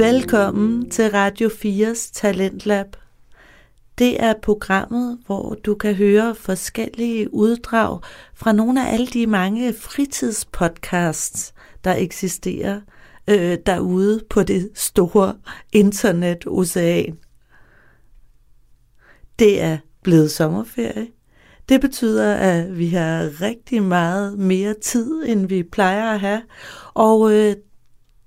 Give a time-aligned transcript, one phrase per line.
[0.00, 2.86] Velkommen til Radio 4's Talentlab.
[3.98, 8.00] Det er programmet, hvor du kan høre forskellige uddrag
[8.34, 11.54] fra nogle af alle de mange fritidspodcasts,
[11.84, 12.80] der eksisterer
[13.28, 15.36] øh, derude på det store
[15.72, 17.18] internet-ocean.
[19.38, 21.08] Det er blevet sommerferie.
[21.68, 26.42] Det betyder, at vi har rigtig meget mere tid, end vi plejer at have,
[26.94, 27.56] og øh,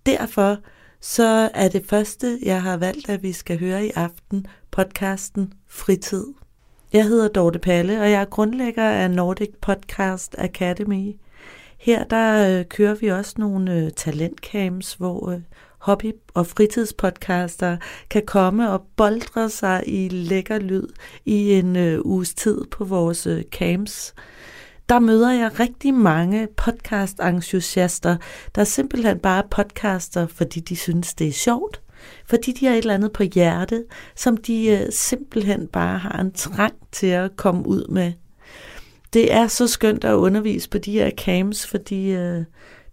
[0.06, 0.58] derfor
[1.06, 6.26] så er det første, jeg har valgt, at vi skal høre i aften, podcasten Fritid.
[6.94, 11.16] Jeg hedder Dorte Palle, og jeg er grundlægger af Nordic Podcast Academy.
[11.78, 15.40] Her der øh, kører vi også nogle øh, talentcams, hvor øh,
[15.78, 17.78] hobby- og fritidspodcaster
[18.10, 20.88] kan komme og boldre sig i lækker lyd
[21.26, 24.14] i en øh, uges tid på vores øh, camps
[24.90, 28.18] der møder jeg rigtig mange podcast-entusiaster,
[28.56, 31.82] der simpelthen bare podcaster, fordi de synes, det er sjovt,
[32.26, 33.86] fordi de har et eller andet på hjertet,
[34.16, 38.14] som de øh, simpelthen bare har en trang til at komme ud med.
[39.14, 42.44] Det er så skønt at undervise på de her camps, fordi øh,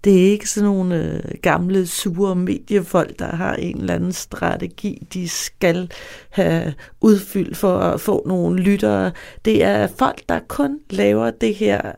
[0.05, 5.07] det er ikke sådan nogle øh, gamle, sure mediefolk, der har en eller anden strategi,
[5.13, 5.91] de skal
[6.31, 9.13] have udfyldt for at få nogle lyttere.
[9.45, 11.93] Det er folk, der kun laver det her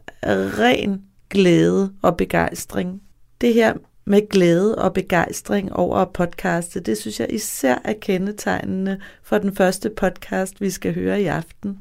[0.58, 3.02] ren glæde og begejstring.
[3.40, 9.38] Det her med glæde og begejstring over podcastet, det synes jeg især er kendetegnende for
[9.38, 11.78] den første podcast, vi skal høre i aften.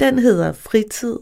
[0.00, 1.16] Den hedder Fritid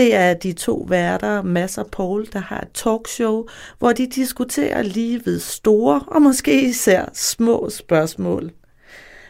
[0.00, 3.46] det er de to værter, Mads og Paul, der har et talkshow,
[3.78, 8.50] hvor de diskuterer livet store og måske især små spørgsmål.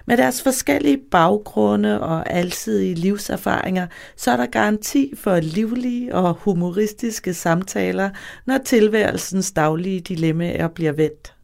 [0.07, 7.35] Med deres forskellige baggrunde og alsidige livserfaringer, så er der garanti for livlige og humoristiske
[7.35, 8.11] samtaler,
[8.47, 11.35] når tilværelsens daglige dilemmaer bliver vendt.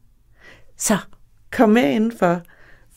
[0.77, 0.97] Så
[1.51, 2.41] kom med indenfor.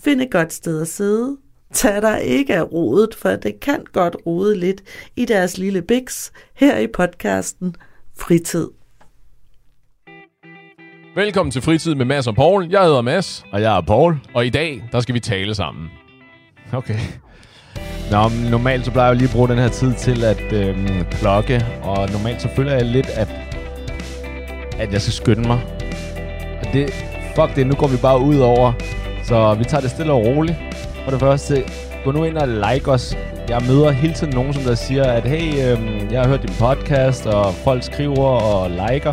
[0.00, 1.36] Find et godt sted at sidde,
[1.75, 4.82] Tag dig ikke af rodet, for det kan godt rode lidt
[5.16, 7.75] i deres lille biks her i podcasten
[8.19, 8.69] Fritid.
[11.14, 12.69] Velkommen til Fritid med Mads og Paul.
[12.70, 13.44] Jeg hedder Mads.
[13.53, 14.16] Og jeg er Paul.
[14.34, 15.88] Og i dag, der skal vi tale sammen.
[16.72, 16.98] Okay.
[18.10, 21.66] Nå, normalt så plejer jeg lige at bruge den her tid til at øhm, plukke,
[21.82, 23.28] og normalt så føler jeg lidt, at,
[24.78, 25.60] at jeg skal skynde mig.
[26.60, 26.91] Og det,
[27.37, 28.72] fuck det, nu går vi bare ud over.
[29.25, 30.56] Så vi tager det stille og roligt.
[31.05, 31.55] For det første,
[32.05, 33.16] gå nu ind og like os.
[33.49, 36.55] Jeg møder hele tiden nogen, som der siger, at hey, øhm, jeg har hørt din
[36.59, 39.12] podcast, og folk skriver og liker,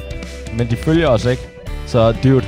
[0.57, 1.41] men de følger os ikke.
[1.85, 2.45] Så dude,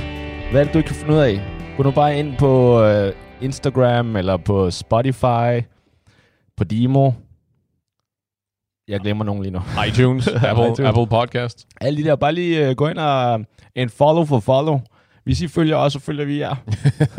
[0.50, 1.40] hvad er det, du ikke kan finde ud af?
[1.76, 5.60] Gå nu bare ind på øh, Instagram, eller på Spotify,
[6.56, 7.10] på Demo.
[8.88, 9.60] Jeg glemmer nogen lige nu.
[9.88, 10.80] iTunes, Apple, iTunes.
[10.80, 11.66] Apple Podcast.
[11.80, 13.40] Alle de der, bare lige øh, gå ind og
[13.74, 14.80] en follow for follow.
[15.24, 16.56] Hvis I følger os, så følger vi jer.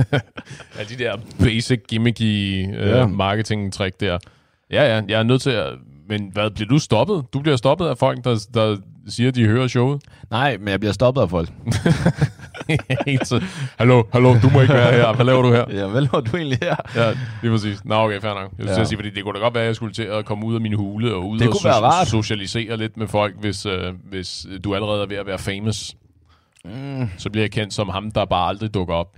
[0.78, 3.08] ja, de der basic gimmicky uh, ja.
[3.08, 4.18] marketing-trick der.
[4.72, 5.74] Ja, ja, jeg er nødt til at...
[6.10, 7.24] Men hvad, bliver du stoppet?
[7.34, 10.02] Du bliver stoppet af folk, der, der siger, at de hører showet?
[10.32, 11.50] Nej, men jeg bliver stoppet af folk.
[13.80, 15.14] Hallo, hallo, du må ikke være her.
[15.14, 15.66] Hvad laver du her?
[15.70, 16.76] Ja, hvad laver du egentlig her?
[16.96, 17.86] Ja, lige præcis.
[17.86, 18.42] Nå, okay, fair nok.
[18.42, 18.84] Jeg skulle ja.
[18.84, 20.62] sige, fordi det kunne da godt være, at jeg skulle til at komme ud af
[20.62, 23.74] min hule og ud det og so- socialisere lidt med folk, hvis, uh,
[24.10, 25.96] hvis du allerede er ved at være famous.
[26.66, 27.10] Mm.
[27.18, 29.18] Så bliver jeg kendt som ham, der bare aldrig dukker op.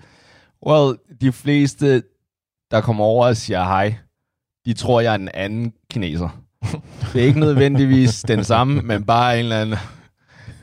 [0.68, 2.04] Well, de fleste,
[2.72, 3.96] der kommer over og siger hej,
[4.66, 6.44] de tror, jeg er en anden kineser.
[7.14, 9.78] det er ikke nødvendigvis den samme, men bare en eller anden...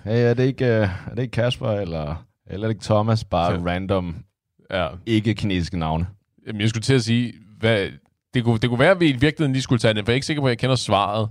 [0.05, 3.25] Hey, er det ikke, uh, er det ikke Kasper, eller, eller er det ikke Thomas?
[3.25, 3.59] Bare ja.
[3.59, 4.17] random,
[4.71, 4.89] ja.
[5.07, 6.07] ikke-kinesiske navne.
[6.47, 7.89] Jamen, jeg skulle til at sige, hvad,
[8.35, 10.15] det, kunne, det kunne være, at vi i virkeligheden lige skulle tage den, for jeg
[10.15, 11.29] er ikke sikker på, at jeg kender svaret.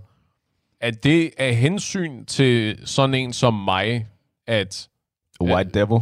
[0.81, 4.07] At det er hensyn til sådan en som mig,
[4.47, 4.88] at
[5.43, 6.01] White Devil.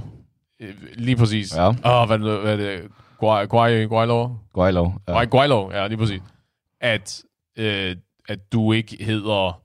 [0.59, 1.55] Øh, lige præcis.
[1.55, 1.67] Ja.
[1.67, 2.91] Åh, oh, hvad, hvad er det?
[3.19, 4.29] Guaylo?
[4.53, 4.91] Guaylo.
[5.07, 5.23] Ja.
[5.23, 6.21] Guaylo, ja, lige præcis.
[6.81, 7.23] At,
[7.57, 7.95] øh,
[8.29, 9.61] at du ikke hedder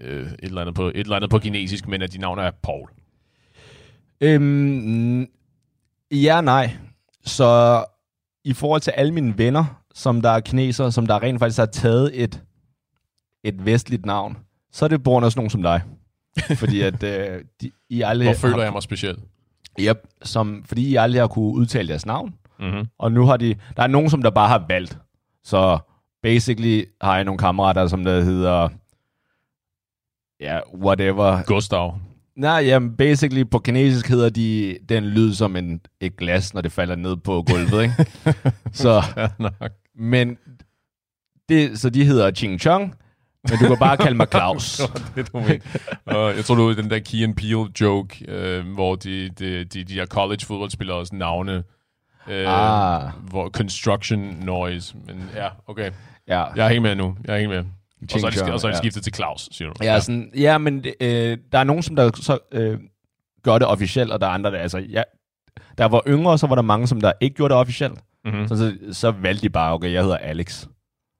[0.00, 2.50] øh, et, eller andet på, et eller andet på kinesisk, men at dit navn er
[2.62, 2.88] Paul.
[4.20, 5.28] Øhm,
[6.10, 6.76] ja, nej.
[7.24, 7.84] Så
[8.44, 11.66] i forhold til alle mine venner, som der er kineser, som der rent faktisk har
[11.66, 12.42] taget et,
[13.44, 14.38] et vestligt navn,
[14.72, 15.82] så er det på sådan nogen som dig.
[16.60, 18.28] fordi at øh, de, I aldrig...
[18.28, 19.18] Hvor føler har, jeg mig specielt?
[19.80, 22.34] Yep, som, fordi I aldrig har kunne udtale deres navn.
[22.60, 22.86] Mm-hmm.
[22.98, 23.54] Og nu har de...
[23.76, 24.98] Der er nogen, som der bare har valgt.
[25.44, 25.78] Så
[26.22, 28.68] basically har jeg nogle kammerater, som der hedder...
[30.40, 31.42] Ja, whatever.
[31.42, 31.98] Gustav.
[32.36, 36.72] Nej, jamen, basically på kinesisk hedder de den lyd som en, et glas, når det
[36.72, 37.94] falder ned på gulvet, ikke?
[38.82, 39.02] så,
[39.94, 40.38] men
[41.48, 42.94] det, så de hedder Ching Chong,
[43.48, 44.80] Men du kan bare kalde mig Claus.
[45.14, 45.50] det du uh,
[46.06, 49.94] jeg tror, du den der Key and Peele joke, uh, hvor de, de, de, de
[49.94, 51.64] her college fodboldspillers navne,
[52.26, 53.10] uh, ah.
[53.30, 54.94] hvor construction noise.
[55.06, 55.90] Men ja, okay.
[56.28, 56.44] Ja.
[56.56, 57.16] Jeg er helt med nu.
[57.24, 57.64] Jeg er helt med.
[58.02, 59.02] Og så er det, og så er det skiftet ja.
[59.02, 59.74] til Claus, siger du.
[59.84, 60.00] Ja, ja.
[60.00, 62.78] Sådan, ja men øh, der er nogen, som der så, øh,
[63.42, 65.02] gør det officielt, og der er andre, der, altså, ja,
[65.78, 67.98] der var yngre, så var der mange, som der ikke gjorde det officielt.
[68.24, 68.48] Mm-hmm.
[68.48, 70.66] Så, så, så valgte de bare, okay, jeg hedder Alex.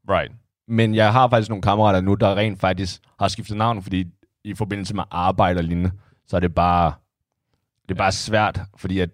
[0.09, 0.33] Right.
[0.73, 4.05] Men jeg har faktisk nogle kammerater nu, der rent faktisk har skiftet navn, fordi
[4.45, 5.91] i forbindelse med arbejde og lignende,
[6.27, 6.93] så er det bare,
[7.83, 9.11] det er bare svært, fordi at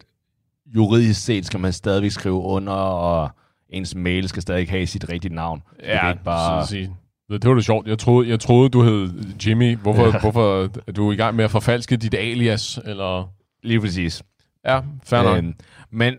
[0.66, 3.30] juridisk set skal man stadigvæk skrive under, og
[3.68, 5.62] ens mail skal stadig have sit rigtige navn.
[5.82, 6.62] Ja, det er ikke bare...
[6.66, 6.96] så sige.
[7.30, 7.86] Det var da sjovt.
[7.86, 9.10] Jeg troede, jeg troede du hed
[9.46, 9.76] Jimmy.
[9.76, 10.20] Hvorfor, ja.
[10.20, 12.80] hvorfor er du i gang med at forfalske dit alias?
[12.84, 13.32] Eller?
[13.62, 14.22] Lige præcis.
[14.64, 15.36] Ja, fair nok.
[15.36, 15.54] Øhm,
[15.90, 16.14] men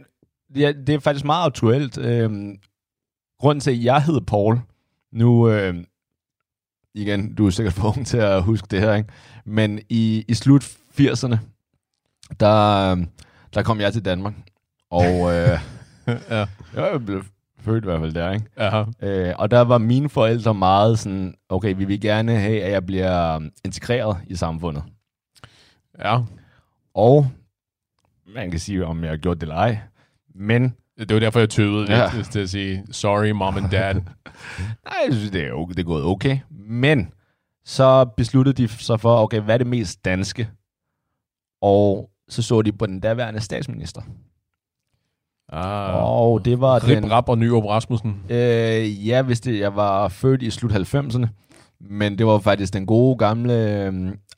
[0.56, 1.98] ja, det er faktisk meget aktuelt.
[1.98, 2.58] Øhm,
[3.40, 4.60] grunden til, at jeg hedder Paul,
[5.12, 5.76] nu, øh,
[6.94, 9.10] igen, du er sikkert for ung til at huske det her, ikke?
[9.46, 10.64] men i, i slut
[11.00, 11.38] 80'erne,
[12.40, 12.96] der,
[13.54, 14.34] der kom jeg til Danmark,
[14.90, 15.60] og øh,
[16.30, 16.46] ja.
[16.76, 17.24] jeg blev
[17.60, 18.46] født i hvert fald der, ikke?
[18.58, 18.84] Aha.
[19.02, 22.86] Øh, og der var mine forældre meget sådan, okay, vi vil gerne have, at jeg
[22.86, 24.84] bliver integreret i samfundet.
[26.00, 26.20] Ja.
[26.94, 27.28] Og
[28.36, 29.78] man kan sige, om jeg har gjort det eller ej,
[30.36, 32.12] men det var derfor, jeg tøvede ja.
[32.16, 33.94] lidt til at sige, sorry mom and dad.
[34.86, 36.40] Nej, jeg synes, det er, okay, det er gået okay.
[36.70, 37.12] Men
[37.66, 40.50] så besluttede de sig for, okay, hvad er det mest danske?
[41.62, 44.02] Og så så de på den daværende statsminister.
[45.52, 47.12] Ah, og det var Rip den...
[47.12, 48.22] Rap og Nyrup Rasmussen.
[48.30, 51.28] Øh, ja, hvis det, jeg var født i slut 90'erne.
[51.82, 53.54] Men det var faktisk den gode gamle
[53.84, 53.94] øh,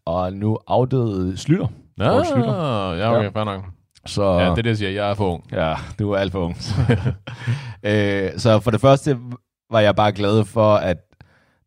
[0.05, 1.67] og nu afdøde Slytter.
[1.99, 2.53] Ah, Slytter.
[2.93, 3.29] ja, okay, ja.
[3.29, 3.63] fair nok.
[4.05, 4.91] Så, ja, det er det, jeg siger.
[4.91, 5.43] Jeg er for ung.
[5.51, 6.57] Ja, du er alt for ung.
[7.91, 9.17] øh, så for det første
[9.71, 10.97] var jeg bare glad for, at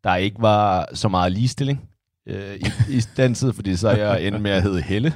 [0.04, 1.88] der ikke var så meget ligestilling
[2.28, 5.14] øh, i, i den tid, fordi så er jeg endt med at hedde Helle.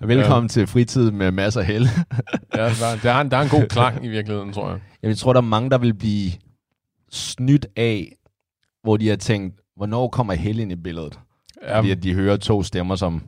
[0.00, 0.48] Velkommen ja.
[0.48, 1.88] til fritid med masser af Helle.
[2.56, 2.68] ja,
[3.02, 4.80] der er, der er en god klang i virkeligheden, tror jeg.
[5.02, 6.32] Jeg tror, der er mange, der vil blive
[7.10, 8.12] snydt af,
[8.82, 11.18] hvor de har tænkt, hvornår kommer Helle ind i billedet?
[11.62, 11.78] Ja.
[11.78, 13.22] Fordi at de hører to stemmer, som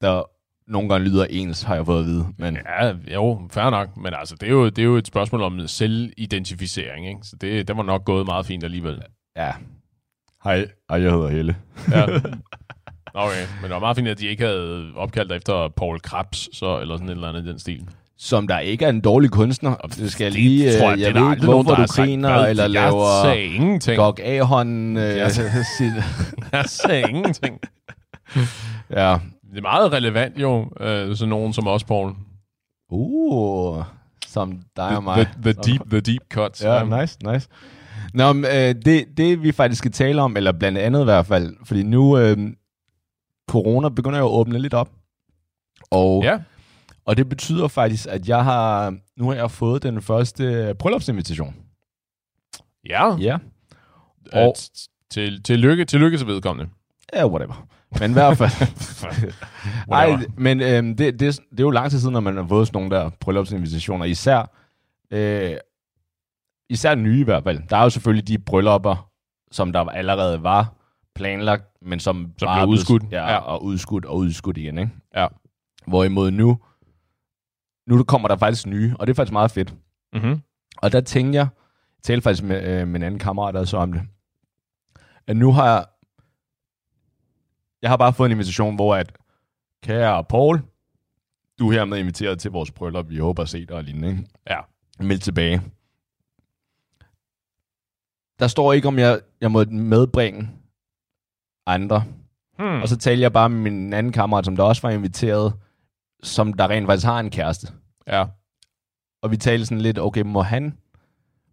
[0.00, 0.22] der
[0.68, 2.26] nogle gange lyder ens, har jeg fået at vide.
[2.38, 2.58] Men...
[2.80, 3.96] Ja, jo, fair nok.
[3.96, 7.20] Men altså, det er jo, det er jo et spørgsmål om selvidentificering, ikke?
[7.22, 9.02] Så det, det var nok gået meget fint alligevel.
[9.36, 9.52] Ja.
[10.44, 11.56] Hej, Hej jeg hedder Helle.
[11.90, 12.06] ja.
[13.14, 16.80] Okay, men det var meget fint, at de ikke havde opkaldt efter Paul Krabs, så,
[16.80, 17.88] eller sådan et eller andet i den stil.
[18.18, 19.74] Som der ikke er en dårlig kunstner.
[19.74, 20.78] Det skal jeg lige...
[20.78, 23.24] Tror jeg, jeg ved ikke, hvorfor du griner, eller jeg laver...
[23.24, 23.96] Jeg sagde ingenting.
[23.96, 24.96] Gok Ahon...
[24.96, 25.30] Øh, jeg,
[26.52, 27.60] jeg sagde ingenting.
[28.90, 29.16] ja,
[29.58, 32.14] det er meget relevant jo, øh, sådan nogen som os, Paul.
[32.90, 33.84] Uh,
[34.26, 35.26] som dig og mig.
[35.26, 36.62] The, the, deep, the deep cuts.
[36.62, 37.48] Ja, yeah, nice, nice.
[38.14, 41.26] Nå, men, øh, det, det vi faktisk skal tale om, eller blandt andet i hvert
[41.26, 42.36] fald, fordi nu øh,
[43.48, 44.90] corona begynder jo at åbne lidt op.
[45.90, 46.38] Og, ja.
[47.04, 51.56] og det betyder faktisk, at jeg har nu har jeg fået den første bryllupsinvitation.
[52.88, 53.16] Ja.
[53.16, 53.38] Ja.
[54.32, 54.54] Og,
[55.10, 56.70] til, til lykke, til lykke til vedkommende.
[57.14, 57.68] Ja, whatever.
[58.00, 58.50] Men i hvert fald...
[59.92, 62.66] Ej, men øhm, det, det, det er jo lang tid siden, når man har fået
[62.66, 64.04] sådan nogle der bryllupsinvitationer.
[64.04, 64.50] Især,
[65.10, 65.56] øh,
[66.70, 67.60] især nye i hvert fald.
[67.70, 69.10] Der er jo selvfølgelig de bryllupper,
[69.50, 70.74] som der allerede var
[71.14, 73.02] planlagt, men som, som bare blev udskudt.
[73.10, 74.78] Ja, ja, og udskudt og udskudt igen.
[74.78, 74.92] Ikke?
[75.16, 75.26] Ja.
[75.86, 76.58] Hvorimod nu,
[77.86, 79.74] nu kommer der faktisk nye, og det er faktisk meget fedt.
[80.12, 80.40] Mm-hmm.
[80.76, 81.48] Og der tænker jeg,
[81.96, 84.02] jeg talte faktisk med, øh, med en anden kammerat, der så om det,
[85.26, 85.84] at nu har jeg
[87.82, 89.12] jeg har bare fået en invitation, hvor at,
[89.82, 90.62] kære Paul,
[91.58, 93.08] du er hermed inviteret til vores bryllup.
[93.08, 94.08] Vi håber at se dig og lignende.
[94.08, 94.28] Ikke?
[94.50, 94.58] Ja.
[95.00, 95.62] Meld tilbage.
[98.38, 100.50] Der står ikke, om jeg, jeg må medbringe
[101.66, 102.04] andre.
[102.58, 102.82] Hmm.
[102.82, 105.54] Og så taler jeg bare med min anden kammerat, som der også var inviteret,
[106.22, 107.72] som der rent faktisk har en kæreste.
[108.06, 108.26] Ja.
[109.22, 110.78] Og vi talte sådan lidt, okay, må han,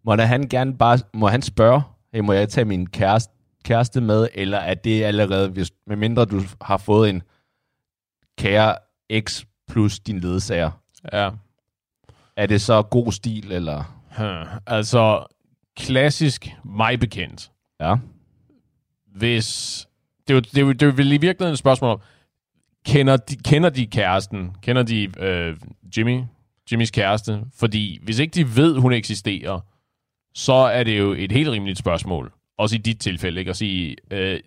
[0.04, 3.35] må han gerne bare, må han spørge, hey, må jeg tage min kæreste
[3.66, 7.22] kæreste med, eller er det allerede, hvis, mindre du har fået en
[8.38, 8.76] kære
[9.20, 10.70] X plus din ledsager?
[11.12, 11.30] Ja.
[12.36, 14.02] Er det så god stil, eller?
[14.18, 14.60] Hmm.
[14.66, 15.26] Altså,
[15.76, 17.50] klassisk mig bekendt.
[17.80, 17.94] Ja.
[19.16, 19.88] Hvis...
[20.28, 22.00] Det er, jo, det, er jo, det er jo i virkeligheden et spørgsmål om,
[22.86, 24.56] kender de, kender de kæresten?
[24.62, 25.56] Kender de øh,
[25.96, 26.22] Jimmy?
[26.70, 27.44] Jimmys kæreste?
[27.54, 29.60] Fordi hvis ikke de ved, hun eksisterer,
[30.34, 33.50] så er det jo et helt rimeligt spørgsmål også i dit tilfælde, ikke?
[33.50, 34.40] At sige, øh,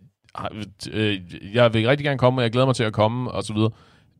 [0.91, 1.19] øh,
[1.53, 3.71] jeg vil rigtig gerne komme, og jeg glæder mig til at komme, og så videre.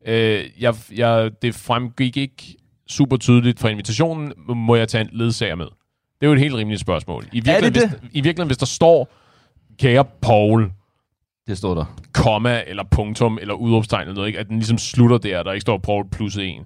[0.06, 2.56] Øh, jeg, jeg, det fremgik ikke
[2.88, 5.66] super tydeligt fra invitationen, må jeg tage en ledsager med?
[6.20, 7.24] Det er jo et helt rimeligt spørgsmål.
[7.32, 7.90] I virkeligheden, det det?
[7.90, 9.08] Hvis, I virkeligheden, hvis der står,
[9.78, 10.72] kære Paul,
[11.46, 11.84] Det stod der.
[12.12, 14.38] komma, eller punktum, eller udråbstegn eller noget, ikke?
[14.38, 16.62] at den ligesom slutter der, der ikke står Paul plus en,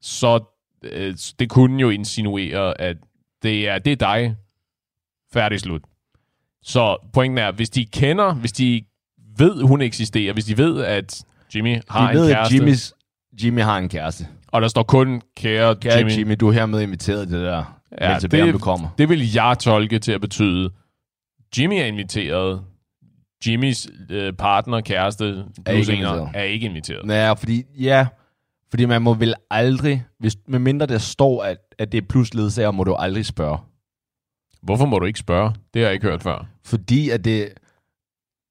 [0.00, 0.40] så
[0.82, 2.96] øh, det kunne jo insinuere, at
[3.42, 4.36] det er, det er dig,
[5.32, 5.82] færdig slut.
[6.66, 8.82] Så pointen er, hvis de kender, hvis de
[9.38, 12.92] ved, hun eksisterer, hvis de ved, at Jimmy har De ved, en at kæreste, Jimmys,
[13.44, 14.26] Jimmy har en kæreste.
[14.48, 17.78] og der står kun kære, Kære Jimmy, Jimmy, du er hermed inviteret til det der.
[18.00, 18.88] Ja, tilbage, det- kommer.
[18.98, 20.70] det vil jeg tolke til at betyde,
[21.58, 22.60] Jimmy er inviteret,
[23.46, 26.30] Jimmys øh, partner, kæreste, plus ikke inviteret.
[26.34, 27.10] er ikke inviteret.
[27.10, 28.06] Ja, fordi, ja,
[28.70, 32.70] fordi man må vel aldrig, hvis, medmindre der står, at, at det er plus ledsager,
[32.70, 33.58] må du aldrig spørge.
[34.66, 35.52] Hvorfor må du ikke spørge?
[35.74, 36.46] Det har jeg ikke hørt før.
[36.64, 37.48] Fordi at det,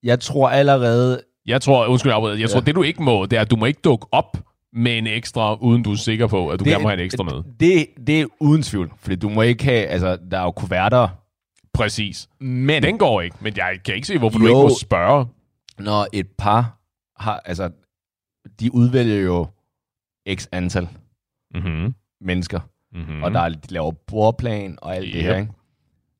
[0.03, 2.65] jeg tror allerede, Jeg tror, undskyld, jeg jeg tror, Ja.
[2.65, 4.37] det du ikke må, det er, at du må ikke dukke op
[4.73, 7.05] med en ekstra, uden du er sikker på, at du det, gerne må have en
[7.05, 7.43] ekstra med.
[7.59, 11.07] Det, det er uden tvivl, fordi du må ikke have, altså, der er jo kuverter,
[11.73, 12.29] Præcis.
[12.39, 14.49] men Den går ikke, men jeg kan ikke se, hvorfor du Jo.
[14.49, 15.25] ikke må spørge.
[15.79, 16.77] når et par
[17.23, 17.69] har, altså,
[18.59, 19.47] de udvælger jo
[20.35, 20.87] x antal
[21.55, 21.93] Mm-hmm.
[22.21, 22.59] mennesker,
[22.95, 23.15] Mm-hmm.
[23.15, 23.23] mm.
[23.23, 25.23] og der er, de laver bordplan og alt det Yep.
[25.23, 25.51] her, ikke?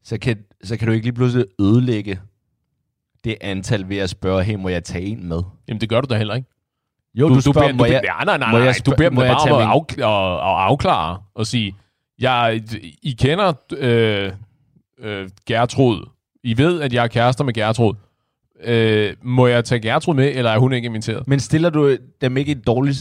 [0.05, 2.19] Så, kan, så kan du ikke lige pludselig ødelægge
[3.23, 5.41] det antal ved at spørge, hey, må jeg tage en med?
[5.67, 6.49] Jamen, det gør du da heller ikke.
[7.15, 8.73] Jo, du, spørger, beder, må du jeg, nej, nej, nej, må jeg nej.
[8.73, 11.75] spørge- du beder dem bare om at, af, at, at afklare og sige,
[12.19, 12.61] jeg,
[13.03, 14.31] I kender øh,
[14.99, 16.09] øh, Gertrud.
[16.43, 17.93] I ved, at jeg er kærester med Gertrud.
[18.63, 21.27] Øh, må jeg tage Gertrud med, eller er hun ikke inviteret?
[21.27, 22.95] Men stiller du dem ikke i en dårlig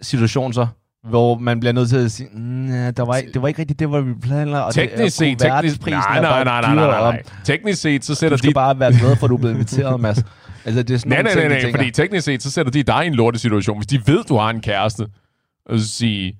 [0.00, 0.66] situation så?
[1.08, 3.88] Hvor man bliver nødt til at sige, mm, der var, det var ikke rigtigt det,
[3.88, 4.64] hvor vi planlagde.
[4.64, 7.22] og det Teknisk set, teknisk, nej, nej, nej, nej, nej, nej, nej.
[7.44, 8.54] Teknisk set, så sætter Du skal de...
[8.54, 10.24] bare være glad for, at du er blevet inviteret, Mads.
[10.64, 11.78] Altså, det er sådan Nej, nej, nej, de nej, tænker.
[11.78, 13.78] fordi teknisk set, så sætter de dig i en lortesituation.
[13.78, 15.06] Hvis de ved, du har en kæreste,
[15.66, 16.38] og så sige...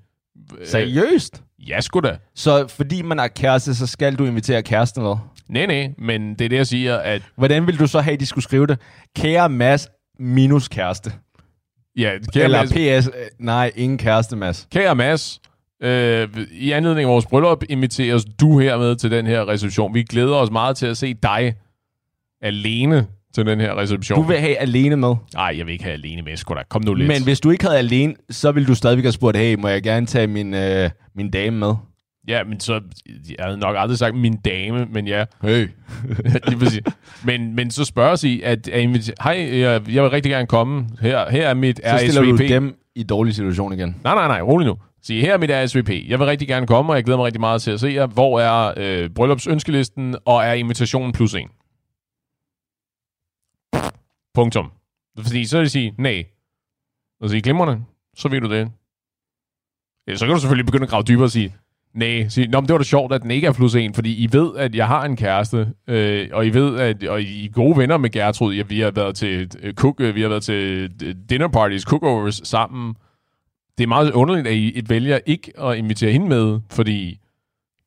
[0.61, 1.41] øh, Seriøst?
[1.67, 2.17] Ja, sgu da.
[2.35, 5.31] Så fordi man er kæreste, så skal du invitere kæresten eller?
[5.49, 7.21] Nej, nej, men det er det, jeg siger, at...
[7.35, 8.79] Hvordan vil du så have, at de skulle skrive det?
[9.15, 9.87] Kære Mads
[10.19, 11.11] minus kæreste.
[11.97, 14.67] Ja, kære Eller Mads, PS, øh, nej, ingen kæreste, Mads.
[14.71, 15.41] kære Mads
[15.83, 19.93] øh, i anledning af vores bryllup inviteres du hermed til den her reception.
[19.93, 21.55] Vi glæder os meget til at se dig
[22.41, 24.21] alene til den her reception.
[24.21, 25.15] Du vil have alene med.
[25.33, 26.63] Nej, jeg vil ikke have alene med, sgu da.
[26.69, 27.07] Kom nu lidt.
[27.07, 29.83] Men hvis du ikke havde alene, så ville du stadigvæk have spurgt, hey, må jeg
[29.83, 31.73] gerne tage min, øh, min dame med?
[32.27, 32.81] Ja, men så...
[33.29, 35.25] Jeg havde nok aldrig sagt min dame, men ja.
[35.41, 35.67] Hey.
[36.47, 36.81] Lige præcis.
[37.25, 40.89] Men, men så spørger sig, at, at hej, jeg, jeg vil rigtig gerne komme.
[41.01, 42.39] Her, her er mit Så stiller RSVP.
[42.39, 43.95] du dem i dårlig situation igen.
[44.03, 44.77] Nej, nej, nej, rolig nu.
[45.01, 45.89] Sig, her er mit RSVP.
[45.89, 48.07] Jeg vil rigtig gerne komme, og jeg glæder mig rigtig meget til at se jer.
[48.07, 51.49] Hvor er øh, bryllupsønskelisten, og er invitationen plus en?
[54.33, 54.71] Punktum.
[55.19, 56.25] Fordi så vil jeg sige, nej.
[57.21, 57.83] Og sige, glimrende,
[58.15, 58.71] så ved du det.
[60.07, 61.55] Eller så kan du selvfølgelig begynde at grave dybere og sige,
[61.97, 62.27] nej.
[62.29, 64.29] Sige, Nå, men det var da sjovt, at den ikke er plus en, fordi I
[64.31, 67.77] ved, at jeg har en kæreste, øh, og I ved, at og I er gode
[67.77, 68.53] venner med Gertrud.
[68.53, 71.81] Ja, vi har været til øh, cook, øh, vi har været til øh, dinner parties,
[71.81, 72.95] cookovers sammen
[73.77, 77.19] det er meget underligt, at I vælger ikke at invitere hende med, fordi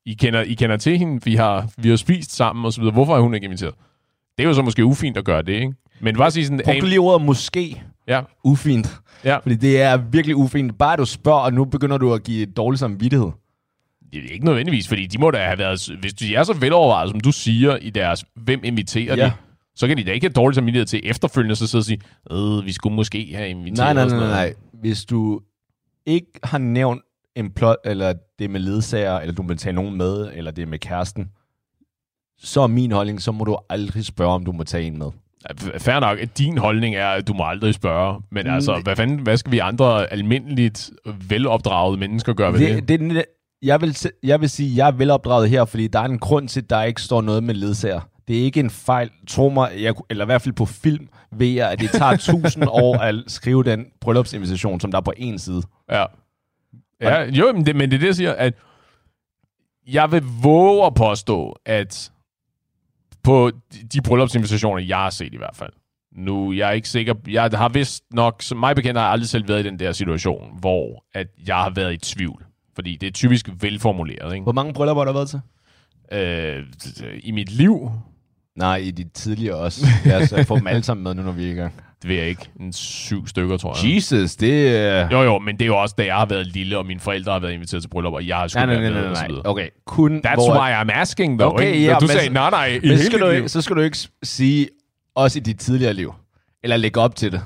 [0.06, 2.92] I kender, I kender til hende, vi har, vi har spist sammen og så videre.
[2.92, 3.74] Hvorfor er hun ikke inviteret?
[4.38, 5.72] Det er jo så måske ufint at gøre det, ikke?
[6.00, 6.60] Men bare sige sådan...
[6.64, 8.96] Brugte du lige ordet måske Ja, ufint?
[9.24, 9.36] ja.
[9.36, 10.78] Fordi det er virkelig ufint.
[10.78, 13.28] Bare du spørger, og nu begynder du at give dårlig samvittighed.
[14.12, 15.88] Det er ikke nødvendigvis, fordi de må da have været...
[16.00, 19.24] Hvis de er så velovervejet, som du siger i deres, hvem inviterer Ja.
[19.26, 19.32] de,
[19.76, 22.00] så kan de da ikke have dårlig samvittighed til efterfølgende, så sidde og sige,
[22.30, 24.54] øh, vi skulle måske have inviteret Nej, nej, nej, noget." nej.
[24.80, 25.40] Hvis du
[26.06, 27.02] ikke har nævnt
[27.36, 30.62] en plot, eller det er med ledsager, eller du vil tage nogen med, eller det
[30.62, 31.28] er med kæresten,
[32.38, 35.06] så er min holdning, så må du aldrig spørge, om du må tage en med.
[35.78, 38.20] Fair nok, at din holdning er, at du må aldrig spørge.
[38.30, 38.52] Men Mm.
[38.54, 40.90] altså, hvad, fanden, hvad skal vi andre almindeligt
[41.28, 42.88] velopdragede mennesker gøre ved det?
[42.88, 43.24] det, det
[43.62, 46.48] jeg, vil, jeg vil sige, at jeg er velopdraget her, fordi der er en grund
[46.48, 48.00] til, at der ikke står noget med ledsager.
[48.28, 49.10] Det er ikke en fejl.
[49.28, 52.64] Tro mig, jeg, eller i hvert fald på film, ved jeg, at det tager tusind
[52.68, 55.62] år at skrive den bryllupsinvitation, som der er på en side.
[55.90, 56.04] Ja.
[57.00, 58.54] ja jo, men det, men det er det, jeg siger, at
[59.86, 62.12] jeg vil våge at påstå, at
[63.22, 65.72] på de- de bryllupsinvitationer, jeg har set i hvert fald,
[66.12, 69.28] nu, jeg er ikke sikker, jeg har vist nok, som mig bekendt har jeg aldrig
[69.28, 72.44] selv været i den der situation, hvor at jeg har været i tvivl.
[72.80, 74.42] Fordi det er typisk velformuleret, ikke?
[74.42, 75.40] Hvor mange bryllupper har der været til?
[76.12, 77.90] Øh, I mit liv,
[78.56, 79.86] Nej, i de tidligere også.
[80.04, 81.74] Lad os øh, få dem alle sammen med nu, når vi er i gang.
[82.02, 83.94] det ved jeg ikke, en syv stykker, tror jeg.
[83.94, 85.08] Jesus, det er...
[85.12, 87.32] Jo, jo, men det er jo også, da jeg har været lille, og mine forældre
[87.32, 89.26] har været inviteret til bryllup, og jeg har sgu Nej, nej, nej, nej, nej.
[89.28, 89.42] videre.
[89.46, 90.60] Okay, kun That's hvor...
[90.60, 91.54] why I'm asking, though.
[91.54, 91.84] Okay, ikke?
[91.86, 93.36] ja, du men sagde, nej, nej, i hele så skal, dit du liv.
[93.36, 94.68] ikke, så skal du ikke sige,
[95.14, 96.14] også i dit tidligere liv.
[96.62, 97.42] Eller lægge op til det.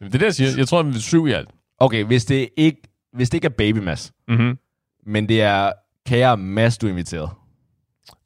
[0.00, 0.50] Jamen, Det er det, jeg siger.
[0.56, 1.48] Jeg tror, det er syv i alt.
[1.78, 2.82] Okay, hvis det ikke,
[3.16, 4.58] hvis det ikke er baby Mads, Mm-hmm.
[5.06, 5.72] Men det er
[6.06, 7.30] kære Mads, du er inviteret.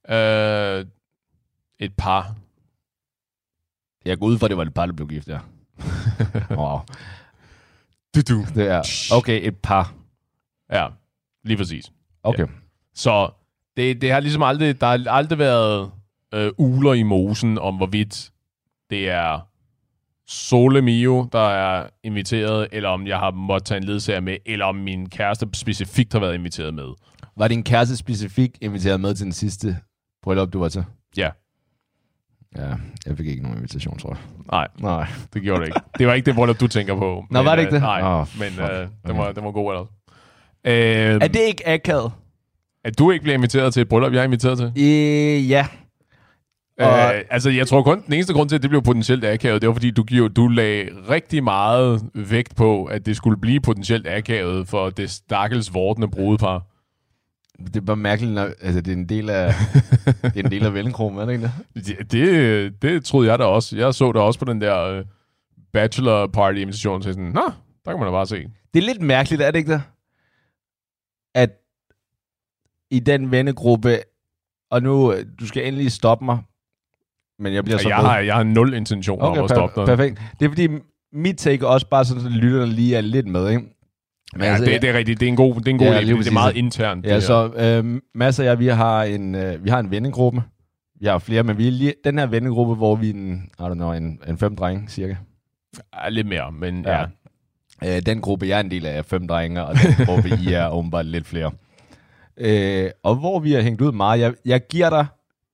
[0.08, 0.86] Øh,
[1.78, 2.34] et par.
[4.04, 5.38] Jeg går ud fra, at det var et par, der blev gift, ja.
[6.60, 6.78] wow.
[8.14, 8.44] Du, du.
[8.54, 9.94] Det er, okay, et par.
[10.72, 10.88] Ja,
[11.44, 11.92] lige præcis.
[12.22, 12.42] Okay.
[12.42, 12.52] Ja.
[12.94, 13.30] Så
[13.76, 15.90] det, det har ligesom aldrig, der har aldrig været
[16.34, 18.30] øh, uler i mosen om, hvorvidt
[18.90, 19.47] det er
[20.28, 24.64] Sole Mio, der er inviteret, eller om jeg har måttet tage en ledsager med, eller
[24.64, 26.88] om min kæreste specifikt har været inviteret med.
[27.36, 29.76] Var din kæreste specifikt inviteret med til den sidste
[30.22, 30.84] bryllup, du var til?
[31.16, 31.30] Ja.
[32.56, 32.74] Ja,
[33.06, 34.18] jeg fik ikke nogen invitation, tror jeg.
[34.52, 35.06] Nej, Nej.
[35.34, 35.80] det gjorde det ikke.
[35.98, 37.24] Det var ikke det bryllup, du tænker på.
[37.30, 37.76] Nå, var det ikke det?
[37.76, 38.70] Øh, nej, Åh, oh, men fuck.
[38.70, 39.16] øh, den, Okay.
[39.18, 39.88] var, den var god ellers.
[40.64, 42.12] Øh, Er det ikke akavet?
[42.84, 44.66] at du ikke bliver inviteret til et bryllup, jeg er inviteret til?
[44.84, 45.66] Øh, ja.
[46.78, 49.62] Og- Øh, altså, jeg tror kun, den eneste grund til, at det blev potentielt akavet,
[49.62, 53.60] det var, fordi du, giver, du lagde rigtig meget vægt på, at det skulle blive
[53.60, 56.62] potentielt akavet for det stakkels vortende brudepar.
[57.66, 59.52] Det er bare mærkeligt, når, altså det er en del af,
[60.22, 61.86] det er en del af Vellenkrogen, er det ikke det?
[61.86, 63.76] Det, det, det troede jeg da også.
[63.76, 65.04] Jeg så det også på den der øh,
[65.72, 67.42] bachelor party invitation, så jeg sådan, nå,
[67.84, 68.46] der kan man da bare se.
[68.74, 69.82] Det er lidt mærkeligt, er det ikke det?
[71.34, 71.50] At
[72.90, 73.98] i den vennegruppe,
[74.70, 76.38] og nu, øh, du skal endelig stoppe mig,
[77.38, 79.86] men jeg bliver så Jeg har, jeg har nul intention okay, om at stoppe dig.
[79.86, 80.20] perfekt.
[80.40, 80.68] Det er fordi,
[81.12, 83.62] mit take også bare sådan, at lytterne lige er lidt med, ikke?
[84.32, 85.20] Men Ja, altså, det, det er rigtigt.
[85.20, 87.06] Det er en god, det er en god Ja, lige det er meget internt.
[87.06, 90.42] Ja, det så øh, Mads og jeg, vi har en, øh, vi har en vennegruppe.
[91.00, 93.62] Vi har flere, men vi er lige, den her vennegruppe, hvor vi er en, I
[93.62, 95.14] don't know, en, en fem drenge, cirka.
[96.04, 97.04] Ja, lidt mere, men Ja.
[97.82, 97.96] ja.
[97.96, 100.52] Øh, den gruppe, jeg er en del af, er fem drenge, og den gruppe, I
[100.52, 101.50] er åbenbart lidt flere.
[102.36, 105.06] Øh, og hvor vi har hængt ud meget, jeg, jeg giver dig,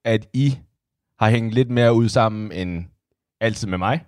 [0.04, 0.58] at I
[1.18, 2.84] har hængt lidt mere ud sammen end
[3.40, 4.04] altid med mig.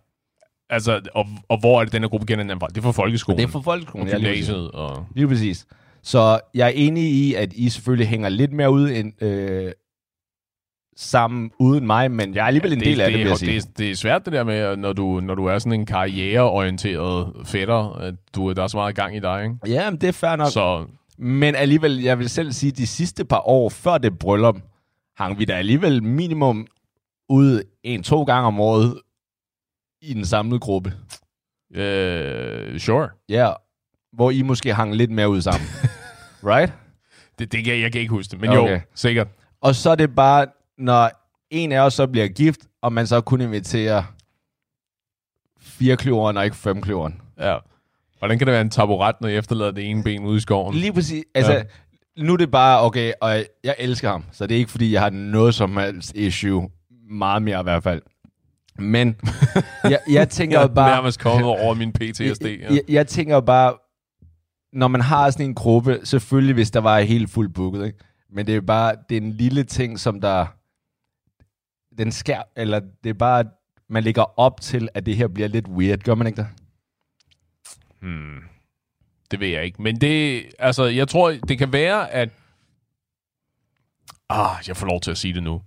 [0.71, 2.67] Altså, og, og hvor er det, denne gruppe kender den fra?
[2.67, 3.39] Det er fra folkeskolen.
[3.39, 4.07] Det er for folkeskolen.
[4.07, 4.49] og ja, lige præcis.
[4.75, 5.07] Og...
[5.15, 5.67] Lige præcis.
[6.03, 9.73] Så jeg er enig i, at I selvfølgelig hænger lidt mere ud end, øh,
[10.97, 13.53] sammen uden mig, men jeg er alligevel en del af det, vil jeg det, sige.
[13.53, 15.87] det, er- det er svært det der med, når du, når du er sådan en
[15.87, 19.57] karriereorienteret fætter, at du, der er så meget gang i dig, ikke?
[19.67, 20.49] Ja, men det er fair nok.
[20.51, 20.87] Så
[21.19, 24.57] Men alligevel, jeg vil selv sige, de sidste par år før det bryllup,
[25.17, 26.67] hang vi da alligevel minimum
[27.29, 29.01] ud en-to gange om året
[30.03, 30.93] i den samlede gruppe.
[31.75, 33.09] øh, sure.
[33.29, 33.53] Ja,
[34.13, 35.69] hvor I måske hang lidt mere ud sammen.
[36.53, 36.73] right?
[37.39, 38.73] Det, det kan, jeg kan ikke huske det, men Okay.
[38.75, 39.29] jo, sikkert.
[39.61, 40.47] Og så er det bare,
[40.79, 41.11] når
[41.51, 44.03] en af os så bliver gift, og man så kun inviterer
[45.61, 47.21] fire kløveren og ikke fem kløveren.
[47.39, 47.57] Ja.
[48.19, 50.75] Hvordan kan det være en taburet, når jeg efterlader det ene ben ude i skoven?
[50.75, 51.25] Lige præcis.
[51.35, 51.63] Altså, Ja.
[52.23, 55.01] nu er det bare, okay, og jeg elsker ham, så det er ikke, fordi jeg
[55.03, 56.71] har noget som helst issue.
[57.11, 58.03] Meget mere i hvert fald.
[58.79, 59.17] Men
[59.85, 60.91] jeg, jeg tænker Jeg jo er bare...
[60.95, 62.23] nærmest kommet over min PTSD.
[62.47, 62.75] jeg, Ja.
[62.75, 63.75] jeg, jeg tænker bare,
[64.73, 67.99] når man har sådan en gruppe, selvfølgelig hvis der var helt fuldt booket, ikke?
[68.31, 70.47] men det er bare, det er en lille ting, som der,
[71.99, 73.45] den skær, eller det er bare,
[73.89, 76.49] man lægger op til, at det her bliver lidt weird, gør man ikke det?
[78.01, 78.39] Hmm.
[79.31, 79.83] Det ved jeg ikke.
[79.83, 82.29] Men det, altså, jeg tror, det kan være, at...
[84.29, 85.63] Ah, jeg får lov til at sige det nu.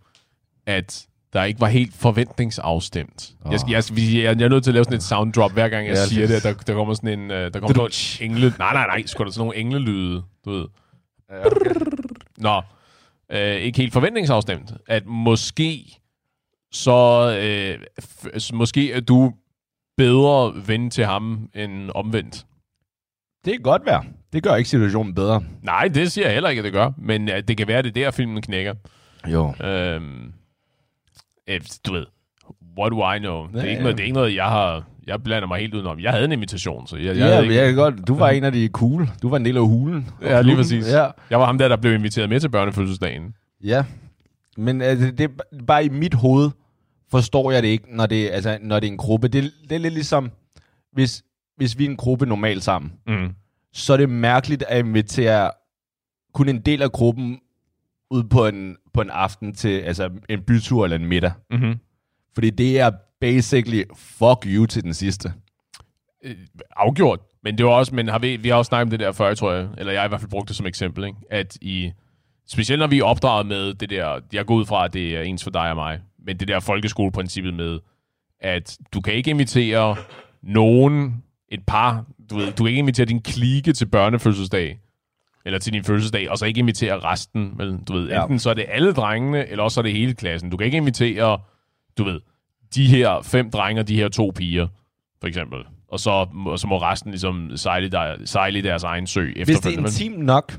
[0.66, 3.32] At der ikke var helt forventningsafstemt.
[3.46, 3.52] Oh.
[3.52, 5.52] Jeg, skal, jeg, jeg, jeg, jeg er nødt til at lave sådan et sound drop,
[5.52, 7.32] hver gang jeg Ja, siger det- Der, der kommer sådan en...
[7.32, 7.78] Uh, der kommer sådan
[8.22, 8.54] nogle engle...
[8.60, 9.04] Nej, nej, nej.
[9.06, 10.66] Sgu da sådan nogle englelyde, du ved.
[11.32, 11.76] Ja, okay.
[12.38, 12.62] Nå,
[13.32, 14.74] øh, ikke helt forventningsafstemt.
[14.88, 16.00] At måske
[16.72, 16.98] så...
[17.42, 19.34] Øh, f- måske er du
[19.98, 22.46] bedre ven til ham end omvendt.
[23.46, 24.04] Det kan godt være.
[24.34, 25.44] Det gør ikke situationen bedre.
[25.64, 26.92] Nej, det siger jeg heller ikke, at det gør.
[26.98, 28.74] Men uh, det kan være, det er der, filmen knækker.
[29.28, 29.54] Jo.
[29.66, 30.34] Øhm,
[31.50, 32.06] øh, du ved,
[32.80, 33.48] what do I know?
[33.48, 34.84] Det er, Ja, ikke noget, det er ikke noget, jeg har...
[35.08, 36.00] Jeg blander mig helt udenom.
[36.00, 38.08] Jeg havde en invitation, så jeg, jeg, Ja, ikke, jeg kan godt.
[38.08, 39.10] Du var en af de cool.
[39.22, 40.10] Du var en del af hulen.
[40.22, 40.88] Ja, lige præcis.
[40.92, 41.08] Ja.
[41.30, 43.34] jeg var ham der, der blev inviteret med til børnefødselsdagen.
[43.64, 43.86] Ja,
[44.58, 46.50] men altså, det er bare i mit hoved
[47.12, 49.28] forstår jeg det ikke, når det, altså, når det er en gruppe.
[49.28, 50.32] Det, det er lidt ligesom,
[50.94, 51.24] hvis,
[51.58, 53.30] hvis vi er en gruppe normalt sammen, Mm.
[53.74, 55.52] så er det mærkeligt at invitere
[56.34, 57.40] kun en del af gruppen
[58.12, 61.32] ud på en, på en aften til altså en bytur eller en middag.
[61.50, 61.80] Mm-hmm.
[62.34, 62.92] Fordi det er
[63.22, 65.34] basically fuck you til den sidste.
[66.24, 66.36] Øh,
[66.76, 67.20] afgjort.
[67.44, 69.34] Men det var også, men har vi, vi har også snakket om det der før,
[69.34, 71.18] tror jeg, eller jeg har i hvert fald brugt det som eksempel, ikke?
[71.30, 71.92] at i,
[72.48, 75.22] specielt når vi er opdraget med det der, jeg går ud fra, at det er
[75.22, 77.80] ens for dig og mig, men det der folkeskoleprincippet med,
[78.42, 79.96] at du kan ikke invitere
[80.44, 84.80] nogen, et par, du ved, du kan ikke invitere din klike til børnefødselsdag,
[85.46, 87.54] eller til din fødselsdag, og så ikke invitere resten.
[87.58, 88.22] Men, du ved, Ja.
[88.24, 90.50] enten så er det alle drengene, eller også så er det hele klassen.
[90.50, 91.40] Du kan ikke invitere,
[91.98, 92.20] du ved,
[92.76, 94.68] de her fem drenge og de her to piger,
[95.22, 95.60] for eksempel.
[95.92, 96.10] Og så,
[96.46, 99.54] og så må resten ligesom sejle, der, sejle i deres egen sø Hvis det er
[99.56, 99.88] efterfølgende.
[99.90, 100.58] intimt nok,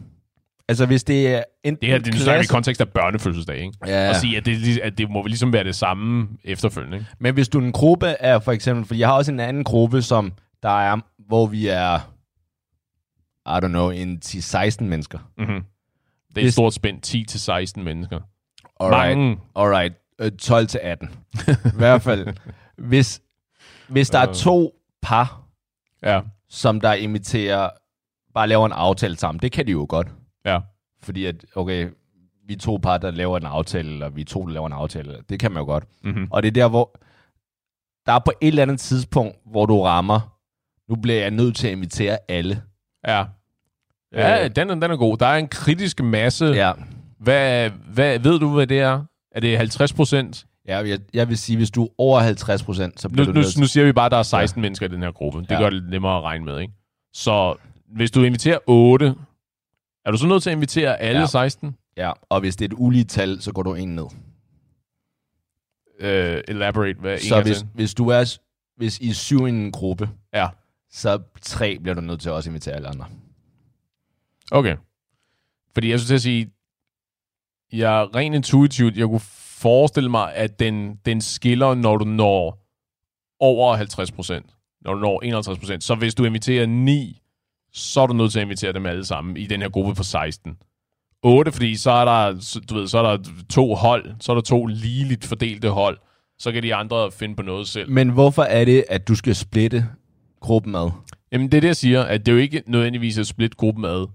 [0.68, 2.52] Altså, hvis det er enten Det her det er vi i klasse...
[2.52, 3.72] kontekst af børnefødselsdag, ikke?
[3.86, 7.08] Ja, Og sige, at det, er at det må ligesom være det samme efterfølgende, ikke?
[7.18, 9.64] men hvis du er en gruppe af, for eksempel, for jeg har også en anden
[9.64, 10.96] gruppe, som der er,
[11.28, 12.10] hvor vi er,
[13.46, 15.18] I don't know, en 10-16 mennesker.
[15.38, 15.54] Mm-hmm.
[15.54, 17.02] Det er et Hvis- stort spænd,
[17.78, 18.20] 10-16 mennesker.
[18.80, 19.18] Alright.
[19.18, 19.38] Mange.
[19.56, 21.08] Alright, øh, 12 til 18.
[21.48, 22.26] I hvert fald.
[22.78, 23.22] Hvis,
[23.88, 24.34] hvis der er Øh.
[24.34, 25.42] to par,
[26.02, 27.70] Ja, som der imiterer,
[28.34, 30.08] bare laver en aftale sammen, det kan de jo godt.
[30.44, 30.60] ja.
[31.02, 31.88] Fordi at, okay,
[32.46, 34.72] vi er to par, der laver en aftale, eller vi er to, der laver en
[34.72, 35.18] aftale.
[35.28, 35.84] Det kan man jo godt.
[36.02, 36.28] Mm-hmm.
[36.30, 37.00] Og det er der, hvor
[38.06, 40.36] der er på et eller andet tidspunkt, hvor du rammer,
[40.88, 42.62] nu bliver jeg nødt til at invitere alle.
[43.06, 43.24] Ja.
[44.12, 44.50] Ja, Øh.
[44.56, 45.16] den, er- den er god.
[45.16, 46.44] Der er en kritisk masse.
[46.44, 46.72] Ja.
[47.18, 49.04] Hvad, hvad, ved du, hvad det er?
[49.32, 50.46] Er det 50 procent?
[50.68, 53.32] ja jeg, jeg vil sige, hvis du er over 50 procent, så Nu, bliver du
[53.32, 54.62] nu, nu siger vi bare, at der er 16 ja.
[54.62, 55.40] mennesker i den her gruppe.
[55.40, 55.58] Det Ja.
[55.58, 56.72] gør det lidt nemmere at regne med, ikke?
[57.14, 57.54] Så
[57.96, 59.14] hvis du inviterer 8,
[60.04, 61.20] er du så nødt til at invitere alle Ja.
[61.20, 61.26] ja.
[61.26, 61.76] 16?
[61.96, 64.06] Ja, og hvis det er et ulige tal, så går du en ned.
[66.00, 66.06] Uh,
[66.48, 67.00] elaborate.
[67.00, 68.38] Hvad, en Så gang hvis, hvis du er,
[68.76, 70.48] hvis I er syv i en gruppe, Ja.
[70.90, 73.06] Så tre bliver du nødt til at også invitere alle andre.
[74.50, 74.76] Okay.
[75.74, 76.50] Fordi jeg skulle til at sige,
[77.72, 79.20] jeg er rent intuitivt, jeg kunne
[79.60, 82.66] forestille mig, at den, den skiller, når du når
[83.40, 84.46] over 50 procent.
[84.80, 85.84] Når du når 51 procent.
[85.84, 87.22] Så hvis du inviterer 9,
[87.72, 90.02] så er du nødt til at invitere dem alle sammen i den her gruppe på
[90.02, 90.56] 16.
[91.22, 94.42] 8, fordi så er der, du ved, så er der to hold, så er der
[94.42, 95.98] to ligeligt fordelte hold.
[96.38, 97.90] Så kan de andre finde på noget selv.
[97.90, 99.88] Men hvorfor er det, at du skal splitte
[100.40, 100.90] gruppen ad?
[101.32, 103.84] Jamen det er det, jeg siger, at det er jo ikke nødvendigvis at splitte gruppen
[103.84, 104.06] ad.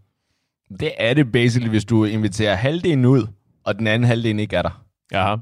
[0.79, 3.27] Det er det basically, hvis du inviterer halvdelen ud,
[3.63, 4.85] og den anden halvdel ikke er der.
[5.11, 5.35] Jaha.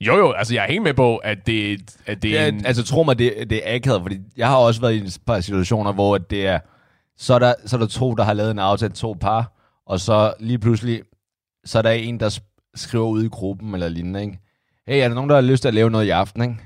[0.00, 2.66] Jo, jo, altså jeg er helt med på, at det, at det er en...
[2.66, 5.40] altså tro mig, det, det er akavet, fordi jeg har også været i et par
[5.40, 6.58] situationer, hvor det er,
[7.16, 9.52] så er, der, så er der to, der har lavet en aftale, to par,
[9.86, 11.02] og så lige pludselig,
[11.64, 14.38] så er der en, der sk- skriver ud i gruppen eller lignende, ikke?
[14.86, 16.56] Hey, er der nogen, der har lyst til at lave noget i aften, ikke?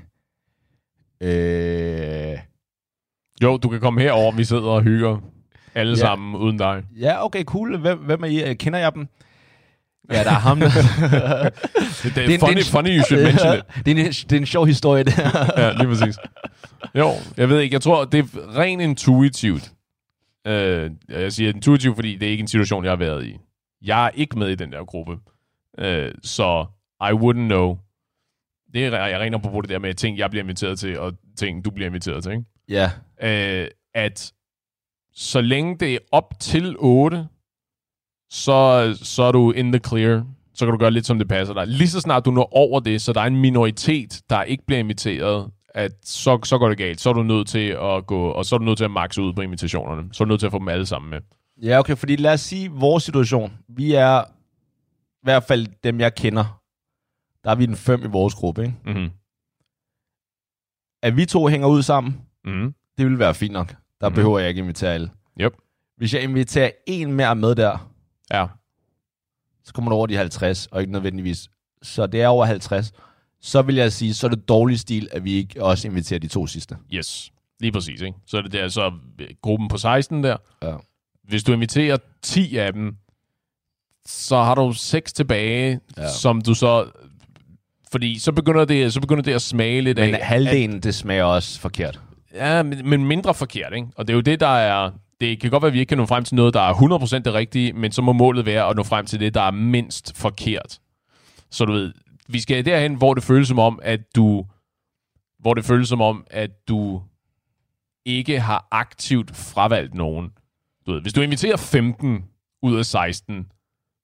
[1.21, 2.14] Øh,
[3.43, 5.17] Jo, du kan komme herover, vi sidder og hygger
[5.75, 5.95] alle Ja.
[5.95, 6.83] sammen uden dig.
[6.99, 7.77] ja, okay, cool.
[7.77, 8.53] Hvem, hvem er I?
[8.53, 9.07] Kender jeg dem?
[10.11, 10.59] Ja, der er ham.
[10.59, 10.69] der.
[12.03, 13.63] Det, det er funny, det er- funny, you should mention it.
[13.85, 15.17] det, er en, det er en sjov historie, det.
[15.57, 16.17] Ja, lige præcis.
[16.95, 19.71] Jo, jeg ved ikke, jeg tror, det er rent intuitivt.
[20.47, 23.37] Øh, jeg siger intuitivt, fordi det er ikke en situation, jeg har været i.
[23.85, 25.17] Jeg er ikke med i den der gruppe.
[25.79, 26.65] Øh, så
[27.01, 27.77] I wouldn't know.
[28.73, 31.65] Det er, jeg regner på det der med ting, jeg bliver inviteret til, og ting,
[31.65, 32.43] du bliver inviteret til, ikke?
[32.69, 34.33] Ja, øh, at
[35.13, 37.27] så længe det er op til 8,
[38.29, 40.25] så, så er du in the clear.
[40.53, 41.67] Så kan du gøre lidt, som det passer dig.
[41.67, 44.79] Lige så snart du når over det, så der er en minoritet, der ikke bliver
[44.79, 47.01] inviteret, at så, så går det galt.
[47.01, 49.21] Så er du nødt til at gå, og så er du nødt til at makse
[49.21, 50.09] ud på invitationerne.
[50.13, 51.19] Så er du nødt til at få dem alle sammen med.
[51.61, 53.53] Ja, okay, fordi lad os sige vores situation.
[53.69, 56.61] Vi er, i hvert fald dem, jeg kender,
[57.43, 58.75] der er vi den fem i vores gruppe, ikke?
[58.85, 59.09] Mm-hmm.
[61.03, 62.73] At vi to hænger ud sammen, Mm-hmm.
[62.97, 63.75] det vil være fint nok.
[64.01, 64.15] Der mm.
[64.15, 65.09] behøver jeg ikke invitere alle.
[65.41, 65.53] Yep.
[65.97, 67.91] Hvis jeg inviterer en mere med der,
[68.31, 68.45] Ja.
[69.63, 71.49] så kommer du over de 50, og ikke nødvendigvis.
[71.81, 72.91] Så det er over 50.
[73.41, 76.27] Så vil jeg sige, så er det dårlig stil, at vi ikke også inviterer de
[76.27, 76.77] to sidste.
[76.93, 77.31] Yes.
[77.59, 78.17] Lige præcis, ikke?
[78.27, 78.91] Så er det der, så
[79.41, 80.37] gruppen på 16 der.
[80.63, 80.75] Ja.
[81.23, 82.95] Hvis du inviterer 10 af dem,
[84.05, 86.11] så har du 6 tilbage, Ja.
[86.11, 86.91] som du så...
[87.91, 90.25] Fordi så begynder det, så begynder det at smage lidt Men af...
[90.25, 92.01] halvdelen, det smager også forkert.
[92.35, 93.87] Ja, men, men mindre forkert, ikke?
[93.95, 94.91] Og det er jo det, der er...
[95.19, 97.19] Det kan godt være, at vi ikke kan nå frem til noget, der er 100%
[97.19, 100.17] det rigtige, men så må målet være at nå frem til det, der er mindst
[100.17, 100.79] forkert.
[101.51, 101.93] Så du ved,
[102.27, 104.45] vi skal derhen, hvor det føles som om, at du...
[105.39, 107.01] Hvor det føles som om, at du
[108.05, 110.29] ikke har aktivt fravalgt nogen.
[110.87, 112.23] Du ved, hvis du inviterer 15
[112.61, 113.45] ud af 16,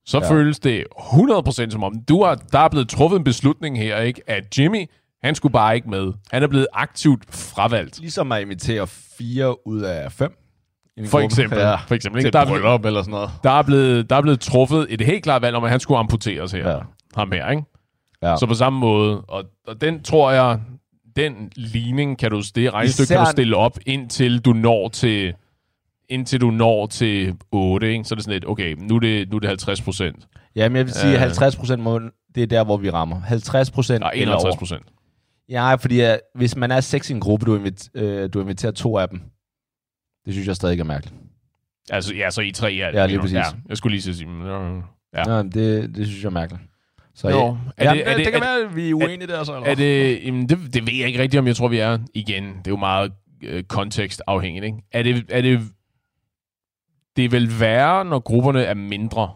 [0.05, 0.31] så Ja.
[0.31, 4.21] føles det 100% som om, du har, der er blevet truffet en beslutning her, ikke?
[4.29, 4.85] At Jimmy,
[5.23, 6.13] han skulle bare ikke med.
[6.31, 7.99] Han er blevet aktivt fravalgt.
[7.99, 10.37] Ligesom at invitere fire ud af fem.
[11.05, 11.59] For eksempel.
[11.59, 11.75] Ja.
[11.75, 12.27] For eksempel Til ikke?
[12.27, 13.29] et Der, er, eller sådan noget.
[13.43, 15.97] der, er blevet, der er blevet truffet et helt klart valg om, at han skulle
[15.97, 16.69] amputeres her.
[16.69, 16.77] Ja.
[17.15, 17.63] Ham her, ikke?
[18.23, 18.35] Ja.
[18.37, 19.21] Så på samme måde.
[19.21, 20.59] Og, og den tror jeg,
[21.15, 25.33] den ligning kan du, det regnestykke Især- kan du stille op, indtil du når til
[26.09, 28.03] indtil du når til 8, ikke?
[28.03, 30.27] så er det sådan lidt, okay, nu er det, nu er det 50 procent.
[30.55, 31.19] Jamen, jeg vil sige, at Øh.
[31.19, 31.83] 50 procent,
[32.35, 33.19] det er der, hvor vi rammer.
[33.21, 34.55] 50 procent er eller 51 over.
[34.57, 34.81] procent.
[35.51, 38.71] Ja, fordi uh, hvis man er seks i en gruppe, du, invit, uh, du inviterer
[38.71, 39.21] to af dem,
[40.25, 41.15] det synes jeg stadig er mærkeligt.
[41.89, 43.35] Altså, ja, så I tre er Ja, lige præcis.
[43.35, 44.81] Ja, jeg skulle lige så sige, men, ja.
[45.13, 45.35] Ja.
[45.35, 46.63] Ja, det, det synes jeg er mærkeligt.
[47.13, 48.89] Så Jo, ja, er ja, det- er det, det- det kan er- være, at vi
[48.89, 49.55] er uenige der så.
[49.55, 49.67] Eller?
[49.69, 52.43] Er det, jamen det, det ved jeg ikke rigtigt, om jeg tror, vi er igen.
[52.43, 54.77] Det er jo meget øh, kontekstafhængigt, ikke?
[54.91, 55.61] Er det, er det,
[57.15, 59.33] det vil være, når grupperne er mindre.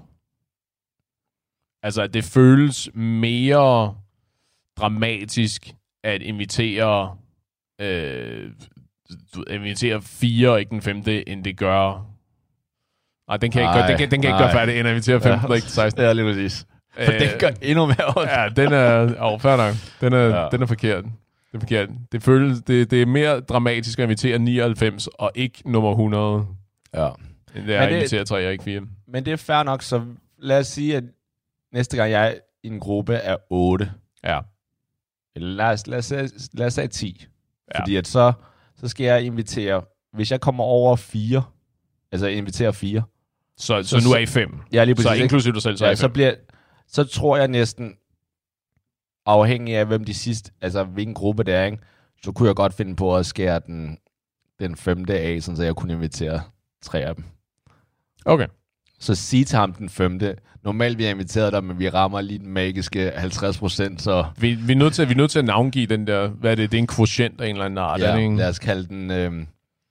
[1.83, 3.95] Altså, at det føles mere
[4.77, 5.73] dramatisk
[6.05, 7.15] at invitere,
[7.81, 8.51] øh,
[9.49, 12.07] invitere fire og ikke den femte, end det gør...
[13.27, 14.91] Nej, den kan jeg ikke, gøre, den kan, den kan ikke gøre færdig, end at
[14.91, 16.01] invitere 15 og ikke 16.
[16.01, 16.65] Ja, lige præcis.
[16.93, 18.31] For Øh, det gør endnu mere ondt.
[18.31, 19.01] Ja, den er...
[19.25, 19.73] Åh, oh, fair nok.
[20.01, 20.41] Den er, ja.
[20.43, 20.49] Ja.
[20.51, 21.03] den er forkert.
[21.03, 21.89] Det er forkert.
[22.11, 26.45] Det, føles, det, det er mere dramatisk at invitere 99 og ikke nummer 100,
[26.93, 27.09] Ja.
[27.55, 28.81] end det er at invitere 3 og ikke 4.
[29.07, 30.05] Men det er fair nok, så
[30.39, 31.03] lad os sige, at
[31.73, 33.91] næste gang jeg er i en gruppe er 8,
[34.23, 34.39] Ja.
[35.35, 37.25] Eller lad os, lad os, lad os sige 10.
[37.75, 37.79] Ja.
[37.81, 38.33] Fordi at så,
[38.75, 41.43] så skal jeg invitere, hvis jeg kommer over 4,
[42.11, 43.03] altså invitere 4,
[43.57, 44.59] Så, så, Så- nu er I 5.
[44.73, 45.23] ja, lige Så præcis, ikke?
[45.23, 46.13] inklusive dig selv, så er ja, I så 5.
[46.13, 46.33] bliver,
[46.87, 47.95] så tror jeg næsten,
[49.25, 51.77] afhængig af hvem de sidste, altså hvilken gruppe det er, ikke?
[52.23, 53.97] så kunne jeg godt finde på at skære den,
[54.59, 56.41] den femte af, sådan så jeg kunne invitere
[56.81, 57.25] tre af dem.
[58.25, 58.47] Okay.
[58.99, 60.35] Så sig til ham den femte.
[60.63, 64.53] Normalt vi har inviteret dig, men vi rammer lige den magiske 50 procent, så Vi,
[64.53, 66.71] vi, er nødt til, vi er nødt til at navngive den der, hvad er det,
[66.71, 68.35] det er en quotient af en eller anden art, ja, ikke?
[68.35, 69.11] lad os kalde den...
[69.11, 69.31] Øh,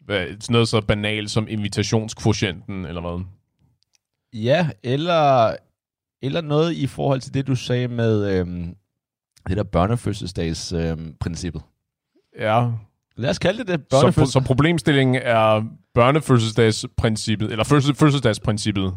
[0.05, 3.25] Hvad, sådan noget så banalt som invitationskvotienten, eller hvad?
[4.35, 5.57] ja, eller,
[6.23, 8.47] eller noget i forhold til det, du sagde med øh,
[9.49, 11.63] det der børnefødselsdags øh, princippet.
[12.39, 12.71] Ja.
[13.17, 13.87] Lad os kalde det det.
[13.91, 15.65] Så, så problemstillingen er
[15.95, 18.95] børnefødselsdagsprincippet, eller fødsel, fødselsdagsprincippet,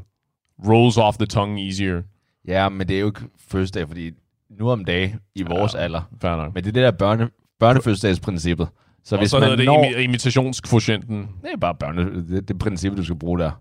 [0.68, 2.02] rolls off the tongue easier.
[2.48, 4.12] Ja, men det er jo ikke fødselsdag, fordi
[4.50, 5.80] nu om dagen i vores Ja.
[5.80, 6.02] alder.
[6.22, 6.54] Fair nok.
[6.54, 7.30] Men det er det der børne,
[7.60, 8.68] børnefødselsdagsprincippet.
[9.04, 9.84] Så og hvis så man hedder når...
[9.84, 11.18] det imi- imitationskvotienten.
[11.42, 13.52] Det er bare børne, det, det princippet, du skal bruge der.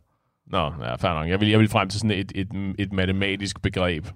[0.47, 1.29] Nå, ja, fair nok.
[1.29, 4.07] Jeg vil, jeg vil frem til sådan et, et, et matematisk begreb.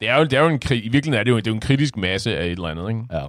[0.00, 1.54] Det er jo, det er jo en, I virkeligheden er det jo, det er jo
[1.54, 3.00] en kritisk masse af et eller andet, ikke?
[3.12, 3.26] Ja.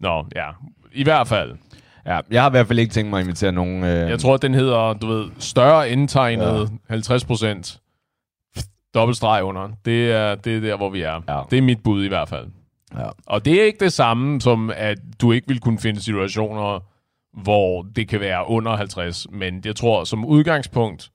[0.00, 0.50] Nå, ja.
[0.92, 1.56] I hvert fald.
[2.06, 2.20] Ja.
[2.30, 3.84] Jeg har i hvert fald ikke tænkt mig at invitere nogen...
[3.84, 6.92] Øh, Jeg tror, at den hedder, du ved, større indtegnet, ja.
[6.92, 7.80] 50 procent,
[8.94, 9.68] dobbeltstreg under.
[9.84, 11.20] Det er, det er der, hvor vi er.
[11.28, 11.42] Ja.
[11.50, 12.46] Det er mit bud i hvert fald.
[12.98, 13.08] Ja.
[13.26, 16.80] Og det er ikke det samme som, at du ikke vil kunne finde situationer,
[17.42, 19.26] hvor det kan være under 50.
[19.32, 21.10] Men jeg tror, som udgangspunkt,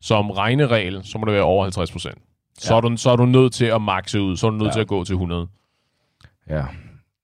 [0.00, 2.18] som regneregel, så må det være over 50 procent.
[2.58, 2.76] Så, Ja.
[2.76, 4.36] er du, så er du nødt til at makse ud.
[4.36, 4.72] Så er du nødt Ja.
[4.72, 5.46] til at gå til 100.
[6.50, 6.64] Ja.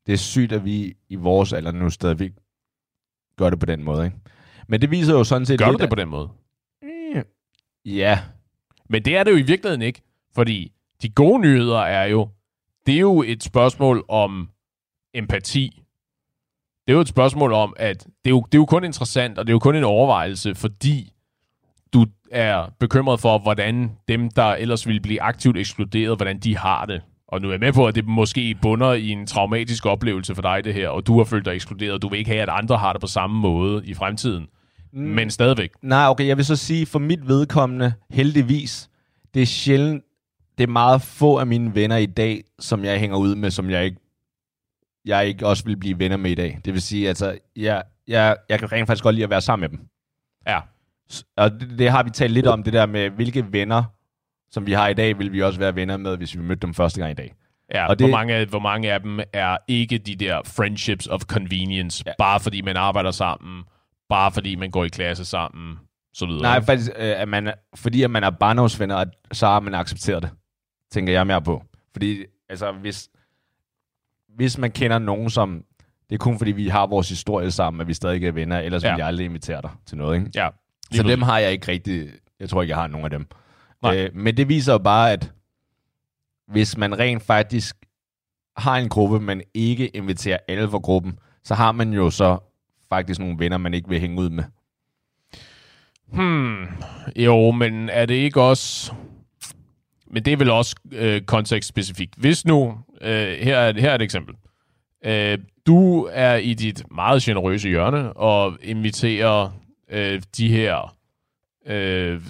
[0.06, 2.30] Det er sygt, at vi i vores alder nu stadigvæk
[3.36, 4.16] gør det på den måde, ikke?
[4.68, 6.28] Men det viser jo sådan set Gør du lidt, det på den måde?
[7.84, 8.18] Ja.
[8.88, 10.02] Men det er det jo i virkeligheden ikke,
[10.34, 12.28] fordi de gode nyheder er jo,
[12.86, 14.48] det er jo et spørgsmål om
[15.14, 15.82] empati.
[16.86, 19.38] Det er jo et spørgsmål om, at det er jo, det er jo kun interessant,
[19.38, 21.12] og det er jo kun en overvejelse, fordi
[21.92, 26.86] du er bekymret for, hvordan dem, der ellers ville blive aktivt ekskluderet, hvordan de har
[26.86, 27.02] det.
[27.34, 30.42] Og nu er jeg med på, at det måske bunder i en traumatisk oplevelse for
[30.42, 32.48] dig, det her, og du har følt dig ekskluderet, og du vil ikke have, at
[32.48, 34.46] andre har det på samme måde i fremtiden.
[34.92, 35.00] Mm.
[35.00, 35.70] Men stadigvæk.
[35.82, 38.90] Nej, okay, jeg vil så sige, for mit vedkommende, heldigvis,
[39.34, 40.04] det er sjældent,
[40.58, 43.70] det er meget få af mine venner i dag, som jeg hænger ud med, som
[43.70, 44.00] jeg ikke,
[45.04, 46.60] jeg ikke også vil blive venner med i dag.
[46.64, 49.70] Det vil sige, altså, jeg, jeg, jeg kan rent faktisk godt lide at være sammen
[49.70, 49.88] med dem.
[50.46, 50.60] Ja.
[51.36, 53.84] Og det, det har vi talt lidt om, det der med, hvilke venner,
[54.54, 56.74] som vi har i dag, vil vi også være venner med, hvis vi mødte dem
[56.74, 57.34] første gang i dag.
[57.74, 58.06] Ja, og det...
[58.08, 62.12] hvor, mange, hvor mange af dem er ikke de der friendships of convenience, ja.
[62.18, 63.64] Bare fordi man arbejder sammen,
[64.08, 65.78] bare fordi man går i klasse sammen,
[66.12, 66.42] så videre.
[66.42, 70.30] Nej, faktisk, øh, at man, fordi at man er barndomsvenner, så har man accepteret det,
[70.90, 71.64] tænker jeg mere på.
[71.92, 73.08] Fordi, altså, hvis,
[74.36, 75.62] hvis man kender nogen, som...
[76.10, 78.82] Det er kun fordi, vi har vores historie sammen, at vi stadig er venner, ellers
[78.82, 78.88] ja.
[78.88, 78.94] Ja.
[78.94, 80.30] vil jeg aldrig invitere dig til noget, ikke?
[80.34, 80.48] Ja,
[80.92, 82.08] Så dem har jeg ikke rigtig...
[82.40, 83.26] Jeg tror ikke, jeg har nogen af dem.
[83.84, 84.04] Nej.
[84.04, 85.32] Øh, men det viser jo bare, at
[86.46, 87.76] hvis man rent faktisk
[88.56, 92.38] har en gruppe, men ikke inviterer alle for gruppen, så har man jo så
[92.88, 94.44] faktisk nogle venner, man ikke vil hænge ud med.
[96.06, 96.66] Hmm,
[97.16, 98.92] jo, men er det ikke også...
[100.06, 102.14] Men det er vel også øh, kontekstspecifikt.
[102.16, 104.34] Hvis nu, øh, her, er, her er et eksempel.
[105.04, 109.50] Øh, du er i dit meget generøse hjørne og inviterer
[109.90, 110.96] øh, de her
[111.66, 112.20] øh,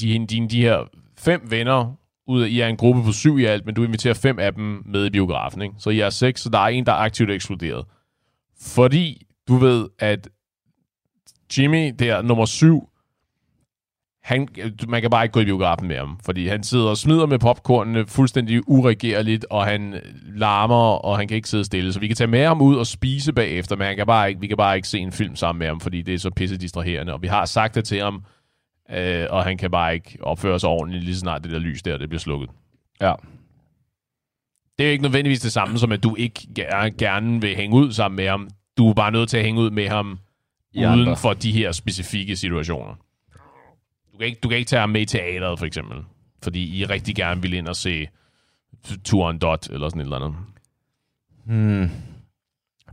[0.00, 0.78] de, dine, de her
[1.18, 1.94] fem venner
[2.26, 4.54] ud af, I er en gruppe på syv i alt, men du inviterer fem af
[4.54, 5.74] dem med i biografen, ikke?
[5.78, 7.84] Så I er seks, så der er en, der er aktivt ekskluderet.
[8.60, 10.28] Fordi du ved, at
[11.58, 12.86] Jimmy, der nummer syv,
[14.22, 14.48] han,
[14.88, 17.38] man kan bare ikke gå i biografen med ham, fordi han sidder og smider med
[17.38, 19.94] popcornene fuldstændig uregerligt, og han
[20.36, 21.92] larmer, og han kan ikke sidde stille.
[21.92, 24.40] Så vi kan tage med ham ud og spise bagefter, men han kan bare ikke,
[24.40, 26.56] vi kan bare ikke se en film sammen med ham, fordi det er så pisse
[26.56, 27.12] distraherende.
[27.12, 28.24] Og vi har sagt det til ham,
[28.92, 31.82] øh, og han kan bare ikke opføre sig ordentligt, lige så snart det der lys
[31.82, 32.50] der, det bliver slukket.
[33.00, 33.14] Ja.
[34.78, 37.76] Det er jo ikke nødvendigvis det samme, som at du ikke ger- gerne vil hænge
[37.76, 38.48] ud sammen med ham.
[38.78, 40.18] Du er bare nødt til at hænge ud med ham
[40.72, 41.16] I uden andre.
[41.16, 42.94] for de her specifikke situationer.
[44.12, 45.98] Du kan ikke, du kan ikke tage ham med i teateret, for eksempel.
[46.42, 48.08] Fordi I rigtig gerne vil ind og se
[49.04, 50.34] Turen Dot, eller sådan et eller andet.
[51.44, 51.90] Hmm.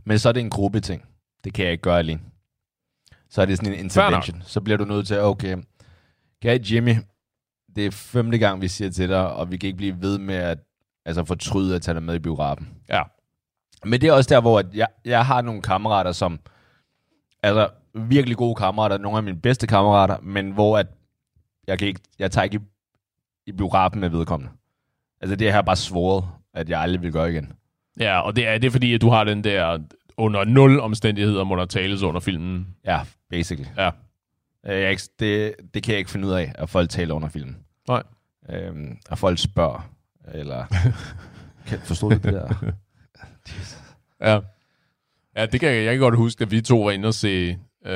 [0.04, 1.02] Men så er det en gruppeting.
[1.44, 2.20] Det kan jeg ikke gøre alene.
[3.30, 4.42] Så er det sådan en intervention.
[4.46, 5.56] Så bliver du nødt til, okay,
[6.42, 6.94] Gary Jimmy,
[7.76, 10.34] det er femte gang, vi siger til dig, og vi kan ikke blive ved med
[10.34, 10.58] at
[11.04, 12.68] altså, fortryde at tage dig med i biografen.
[12.88, 13.02] Ja.
[13.84, 16.40] Men det er også der, hvor at jeg, jeg har nogle kammerater, som
[17.42, 20.86] altså virkelig gode kammerater, nogle af mine bedste kammerater, men hvor at
[21.66, 22.60] jeg, kan ikke, jeg tager ikke i,
[23.46, 24.52] i biografen med vedkommende.
[25.20, 26.24] Altså det har jeg bare svoret,
[26.54, 27.52] at jeg aldrig vil gøre igen.
[28.00, 29.78] Ja, og det er det er fordi, at du har den der
[30.16, 32.66] under nul omstændigheder må der tales under filmen.
[32.84, 33.68] Ja, basically.
[33.76, 33.90] Ja.
[34.66, 37.14] Øh, Jeg er ikke, det, det kan jeg ikke finde ud af, at folk taler
[37.14, 37.56] under filmen.
[37.88, 38.02] Nej.
[38.50, 39.90] Øhm, at folk spørger,
[40.34, 40.64] eller...
[41.66, 42.54] kan, forstår du det der?
[44.20, 44.40] Ja.
[45.36, 47.50] Ja, det kan jeg, jeg kan godt huske, at vi to var inde og se
[47.80, 47.90] uh,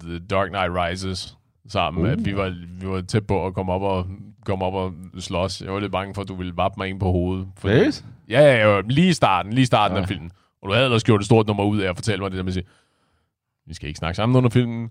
[0.00, 1.36] The Dark Knight Rises
[1.68, 2.04] sammen.
[2.06, 2.10] Uh.
[2.12, 2.48] At vi, var,
[2.80, 4.06] vi var tæt på at komme op og
[4.44, 5.60] komme op og slås.
[5.62, 7.48] Jeg var lidt bange for, at du ville vappe mig ind på hovedet.
[7.56, 8.04] Fordi- Seriøst?
[8.28, 10.02] Ja, ja, ja, lige i starten, lige i starten Ja.
[10.02, 10.30] af filmen.
[10.62, 12.42] Og du havde ellers gjort et stort nummer ud af at fortælle mig det der
[12.42, 12.66] med at sige,
[13.66, 14.90] vi skal ikke snakke sammen under filmen.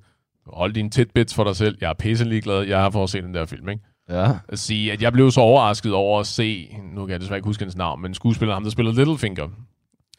[0.54, 1.78] Hold dine tidbits for dig selv.
[1.82, 2.62] Jeg er pisse ligeglad.
[2.62, 3.84] Jeg har for at se den der film, ikke?
[4.10, 4.32] Ja.
[4.48, 7.48] At sige, at jeg blev så overrasket over at se, nu kan jeg desværre ikke
[7.48, 9.48] huske hans navn, men skuespilleren, ham der spiller Littlefinger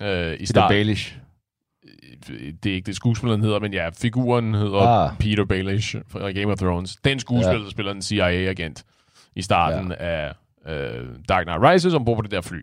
[0.02, 0.68] øh, i Peter.
[0.68, 1.16] Baelish.
[2.62, 5.16] Det er ikke det, skuespilleren hedder, men ja, figuren hedder Ah.
[5.18, 6.96] Peter Baelish fra Game of Thrones.
[6.96, 8.84] Den skuespiller, der spiller en CIA-agent
[9.36, 10.06] i starten ja.
[10.06, 10.32] af
[10.68, 12.56] øh, Dark Knight Rises, ombord på det der fly.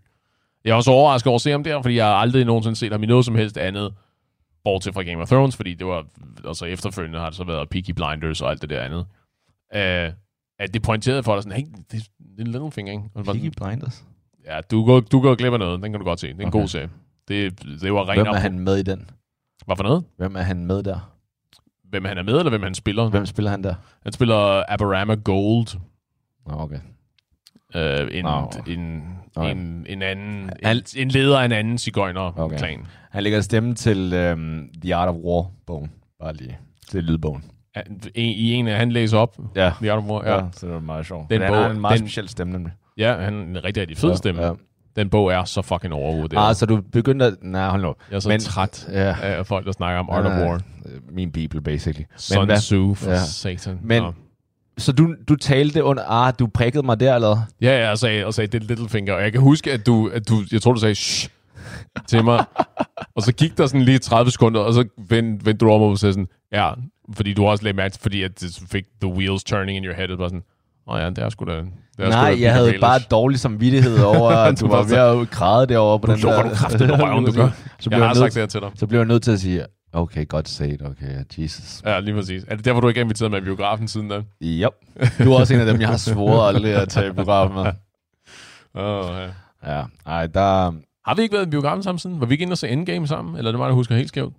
[0.65, 2.91] Jeg er også overrasket over at se ham der, fordi jeg har aldrig nogensinde set
[2.91, 3.93] ham i noget som helst andet,
[4.63, 6.06] bortset fra Game of Thrones, fordi det var,
[6.47, 9.06] altså efterfølgende har det så været Peaky Blinders og alt det der andet.
[9.76, 10.13] Øh,
[10.60, 13.04] at det pointerede for dig sådan, hey, det, er en Littlefinger, ikke?
[13.13, 14.04] Og det var Peaky sådan, Blinders.
[14.45, 16.28] Ja, du går, du går glip af noget, den kan du godt se.
[16.28, 16.60] Det er en Okay.
[16.60, 16.89] god serie.
[17.28, 19.10] Det, det var Hvem rent er op- han med i den?
[19.65, 20.04] Hvad for noget?
[20.17, 21.10] Hvem er han med der?
[21.89, 23.10] Hvem han er med, eller hvem han spiller?
[23.10, 23.76] Hvem spiller han der?
[24.04, 25.80] Han spiller Aberama Gold,
[26.47, 26.80] Nå, okay.
[27.75, 28.51] Øh, en, Nå.
[28.67, 29.03] en,
[29.36, 29.51] Okay.
[29.51, 32.43] en, en anden, Han- en, en leder af en anden cigøjner-klan.
[32.45, 32.77] Okay.
[33.12, 35.91] Han lægger stemme til øhm, The Art of War-bogen.
[36.19, 36.57] Bare lige
[36.89, 37.43] til lydbogen.
[38.15, 39.71] I en af, han læser op, Ja.
[39.81, 40.27] The Art of War.
[40.36, 41.29] Ja, så det var meget sjovt.
[41.29, 42.71] Den Den han bog- har en meget den- speciel stemme, nemlig.
[42.97, 44.45] ja han er en rigtig, rigtig fed Ja, stemme.
[44.45, 44.51] Ja.
[44.95, 46.49] Den bog er så fucking overvurderet.
[46.49, 47.33] Ah, så du begyndte at...
[47.41, 47.93] Nej, hold nu.
[48.09, 49.15] jeg er så men- træt Ja.
[49.21, 50.53] af folk, der snakker om Art of Ja, War.
[50.86, 52.05] øh, Min bibel, basically.
[52.17, 53.17] Sun hvad- Tzu, for Ja.
[53.17, 53.79] satan.
[53.83, 54.13] Men- Nå.
[54.77, 56.03] Så du, du talte under...
[56.03, 57.38] Ah, du prikkede mig der, eller?
[57.62, 59.13] Ja, ja, jeg sagde, og sagde, det er Littlefinger.
[59.13, 61.29] Og jeg kan huske, at du, at du jeg tror, du sagde, shh,
[62.07, 62.45] til mig.
[63.15, 65.97] og så gik der sådan lige 30 sekunder, og så vendte, vendte du om og
[65.97, 66.71] sagde sådan, ja,
[67.15, 69.95] fordi du også lagde mærke til, fordi at det fik the wheels turning in your
[69.95, 70.07] head.
[70.07, 70.43] Det var sådan,
[70.88, 71.51] åh oh ja, det er sgu da...
[71.51, 71.65] Det er
[71.97, 75.29] sgu da Nej, jeg havde Baelish." bare dårlig samvittighed over, at du var ved at
[75.29, 76.49] græde derovre på den lukker der...
[76.49, 77.49] du kraftigt røven, du gør.
[77.79, 78.69] Så Jeg blev har jeg, sagt nødt, det til dig.
[78.75, 81.82] så blev jeg nødt til at sige, okay, godt set, okay, Jesus.
[81.86, 82.43] Ja, lige præcis.
[82.47, 84.23] Er det derfor, du ikke er inviteret med i biografen siden da?
[84.43, 84.71] Yep.
[85.19, 87.71] Du er også en af dem, jeg har svoret aldrig at tage i biografen med.
[88.73, 89.29] Oh, ja.
[89.65, 90.73] Ja, ej, der...
[91.06, 92.19] Har vi ikke været i biografen sammen siden?
[92.19, 93.36] Var vi ikke inde og se Endgame sammen?
[93.38, 94.34] Eller er det mig, der husker helt skævt?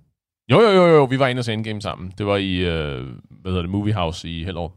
[0.51, 2.13] Jo, jo, jo, jo, vi var inde og se Endgame sammen.
[2.19, 4.73] Det var i, øh, hvad hedder det, Movie House i Hellerup.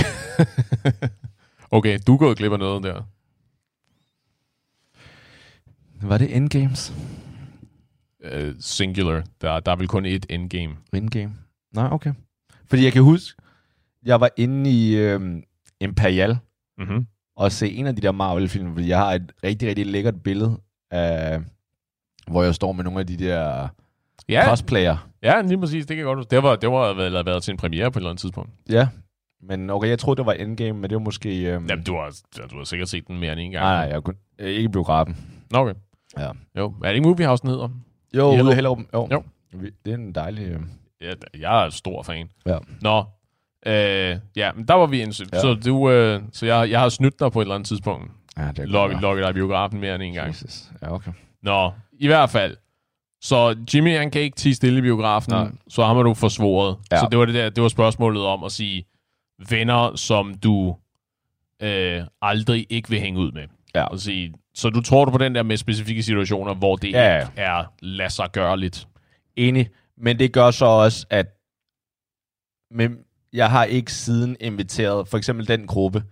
[1.78, 3.02] okay, du er gået glip af noget der.
[6.02, 6.94] Var det Endgames?
[8.24, 9.22] Uh, singular.
[9.40, 10.74] Der, der er vel kun et Endgame.
[10.94, 11.32] Endgame?
[11.74, 12.12] Nej, okay.
[12.66, 13.42] Fordi jeg kan huske,
[14.04, 15.42] jeg var inde i øhm,
[15.80, 16.38] Imperial
[16.78, 17.06] Mm-hmm.
[17.36, 20.56] og se en af de der Marvel-film, fordi jeg har et rigtig, rigtig lækkert billede
[20.90, 21.40] af,
[22.26, 23.68] hvor jeg står med nogle af de der
[24.28, 25.08] Ja, cosplayer.
[25.22, 25.86] ja, lige præcis.
[25.86, 26.30] Det kan jeg godt huske.
[26.30, 28.50] Det var, det var været, været til en premiere på et eller andet tidspunkt.
[28.70, 28.88] Ja,
[29.42, 31.42] men okay, jeg troede, det var Endgame, men det var måske...
[31.52, 33.64] Øhm, Jamen, du har, du har sikkert set den mere end en gang.
[33.64, 35.16] nej, nej, jeg kunne, øh, ikke biografen.
[35.50, 35.74] Nå, Okay.
[36.18, 36.30] Ja.
[36.58, 37.68] Jo, er det ikke Movie House, den hedder?
[38.14, 38.46] Jo, I Hellerup?
[38.46, 38.78] ude i Hellerup.
[38.94, 39.08] Jo.
[39.12, 39.22] Jo.
[39.84, 40.46] Det er en dejlig...
[40.48, 40.60] Øh,
[41.02, 42.30] Ja, jeg er stor fan.
[42.46, 42.58] Ja.
[42.80, 43.04] Nå,
[43.66, 45.24] øh, ja, men der var vi inde.
[45.32, 45.40] Ja.
[45.40, 48.10] Så, du, øh, så jeg, jeg har snydt dig på et eller andet tidspunkt.
[48.38, 50.28] ja, det er Lukket, lukket dig i biografen mere end en gang.
[50.28, 50.70] Jesus.
[50.82, 51.10] Ja, okay.
[51.42, 52.56] Nå, i hvert fald.
[53.22, 55.48] Så Jimmy, han kan ikke tige stille i biografen, Nej.
[55.68, 56.76] så ham har du forsvoret.
[56.92, 56.98] Ja.
[57.00, 58.84] Så det var, det, der, det var spørgsmålet om at sige,
[59.50, 60.76] venner, som du
[61.62, 63.42] øh, aldrig ikke vil hænge ud med.
[63.74, 63.84] Ja.
[63.84, 67.14] Og sige, så du tror du på den der med specifikke situationer, hvor det Ja,
[67.14, 67.20] ja.
[67.20, 68.88] ikke er lad sig gøre lidt.
[69.36, 69.68] Enig.
[69.98, 71.26] Men det gør så også, at
[72.70, 72.98] men
[73.32, 76.02] jeg har ikke siden inviteret, for eksempel den gruppe,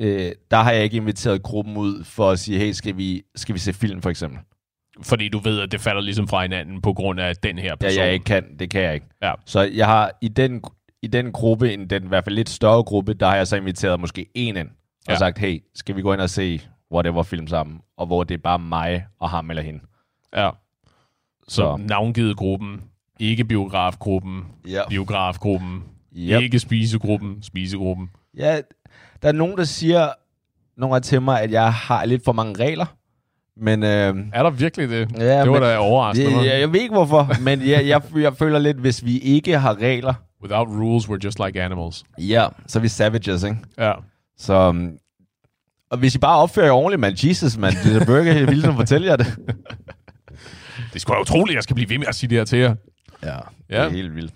[0.00, 3.54] øh, der har jeg ikke inviteret gruppen ud for at sige, hey, skal vi, skal
[3.54, 4.38] vi se film for eksempel?
[5.02, 7.74] Fordi du ved, at det falder ligesom fra hinanden på grund af den her Ja,
[7.76, 8.02] person.
[8.04, 9.06] jeg ikke kan, det kan jeg ikke.
[9.22, 9.32] Ja.
[9.46, 10.62] Så jeg har i den,
[11.02, 13.56] i den gruppe, en, den i hvert fald lidt større gruppe, der har jeg så
[13.56, 14.68] inviteret måske en ind,
[15.08, 15.18] og Ja.
[15.18, 16.60] sagt, hey, skal vi gå ind og se
[16.92, 19.80] whatever film sammen, og hvor det er bare mig og ham eller hende.
[20.36, 20.50] Ja.
[21.48, 21.76] Så Så.
[21.76, 22.82] navngivet gruppen,
[23.20, 24.88] ikke biografgruppen, Ja.
[24.88, 25.82] biografgruppen,
[26.16, 26.42] Yep.
[26.42, 28.10] ikke spisegruppen, spisegruppen.
[28.36, 28.60] ja.
[29.22, 30.08] Der er nogen, der siger
[30.76, 32.86] nogle til mig, at jeg har lidt for mange regler.
[33.56, 35.12] Men øh, Er der virkelig det?
[35.18, 36.30] Ja, det var men- da overraskende.
[36.30, 36.46] jeg, mig.
[36.46, 39.74] jeg, jeg ved ikke hvorfor, men jeg, jeg, jeg føler lidt, hvis vi ikke har
[39.74, 42.04] regler, Without rules, we're just like animals.
[42.18, 43.56] ja, så er vi savages, ikke?
[43.78, 43.92] Ja.
[44.38, 44.98] Så, um,
[45.90, 48.60] og hvis I bare opfører jer ordentligt, man, Jesus, man, det er burger, jeg vil
[48.60, 49.26] sådan fortælle jer det.
[50.76, 52.44] Det er sgu da utroligt, at jeg skal blive ved med at sige det her
[52.44, 52.74] til jer.
[53.22, 53.84] Ja, det Ja.
[53.84, 54.34] er helt vildt.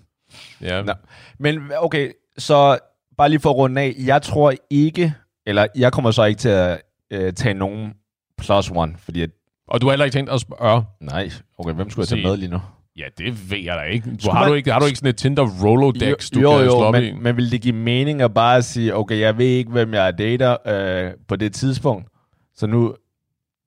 [0.61, 0.83] Ja.
[0.83, 0.93] Nå.
[1.39, 2.79] Men okay, så
[3.17, 3.95] bare lige for at runde af.
[3.99, 5.15] Jeg tror ikke,
[5.47, 6.81] eller jeg kommer så ikke til at
[7.11, 7.93] øh, tage nogen
[8.39, 9.31] plus one, fordi at,
[9.69, 10.85] Og du har heller ikke tænkt at spørge.
[11.01, 12.61] nej, okay, hvem skulle jeg tage med lige nu?
[12.99, 14.11] Ja, det ved jeg da ikke.
[14.11, 16.51] Du, Skulle har, man- du ikke har du ikke sådan et Tinder Rolodex, du jo,
[16.57, 17.01] kan jo, slå op i?
[17.13, 20.19] men, men vil det give mening at bare sige, okay, jeg ved ikke, hvem jeg
[20.19, 22.09] dater øh, på det tidspunkt,
[22.55, 22.95] så nu,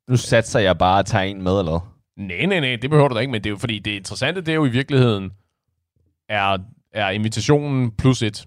[0.10, 2.26] nu satser jeg bare at tage en med, eller hvad?
[2.28, 4.42] Nej, nej, nej, det behøver du da ikke, men det er jo fordi, det interessante,
[4.42, 5.32] det er jo i virkeligheden,
[6.30, 6.58] er,
[6.94, 8.46] er invitationen plus et.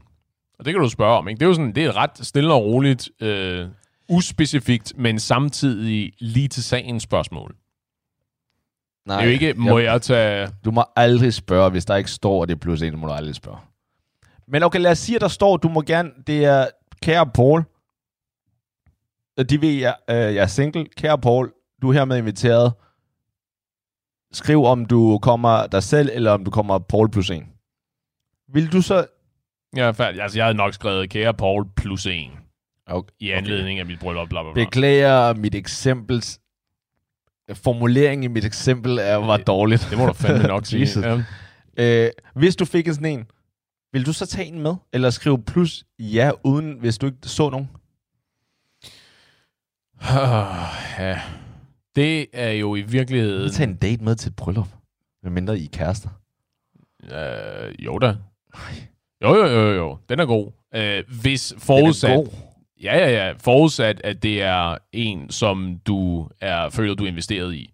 [0.59, 1.39] Og det kan du spørge om, ikke?
[1.39, 3.67] Det er jo sådan, det er et ret stille og roligt, øh,
[4.09, 7.55] uspecifikt, men samtidig lige til sagen spørgsmål.
[9.07, 10.49] Nej, det er jo ikke, må jeg tage...
[10.65, 13.35] Du må aldrig spørge, hvis der ikke står, det er plus en, må du aldrig
[13.35, 13.59] spørge.
[14.49, 16.67] Men okay, lad os sige, at der står, du må gerne, det er,
[17.03, 17.65] kære Paul,
[19.49, 20.87] de ved, jeg, øh, jeg er single.
[20.97, 21.53] Kære Paul,
[21.83, 22.73] du er hermed inviteret.
[24.33, 27.49] Skriv, om du kommer dig selv, eller om du kommer Paul plus en.
[28.53, 29.07] Vil du så...
[29.77, 30.21] Jeg er færdig.
[30.23, 32.31] Altså, jeg havde nok skrevet, kære Paul plus en,
[32.87, 33.15] Okay.
[33.21, 34.65] i anledning af mit bryllup, bla, bla, bla.
[34.65, 36.41] Beklager mit eksempels...
[37.53, 39.87] Formuleringen i mit eksempel er, var dårligt.
[39.91, 41.01] Det må du fandme nok sige.
[41.01, 41.23] Ja.
[41.77, 43.27] Øh, hvis du fik en sådan en,
[43.93, 44.75] vil du så tage en med?
[44.93, 47.71] Eller skrive plus ja, uden hvis du ikke så nogen?
[50.99, 51.21] ja.
[51.97, 53.53] Det er jo i virkeligheden...
[53.53, 54.69] Tage en date med til et bryllup?
[55.23, 56.09] Med mindre I er kærester.
[57.05, 58.17] Øh, jo da.
[59.23, 59.99] Jo, jo, jo, jo.
[60.09, 60.53] Den er god.
[60.75, 62.11] Øh, hvis forudsat...
[62.11, 62.54] Den er god.
[62.83, 63.33] Ja, ja, ja.
[63.39, 67.71] Forudsat, at det er en, som du er, føler, du er investeret i.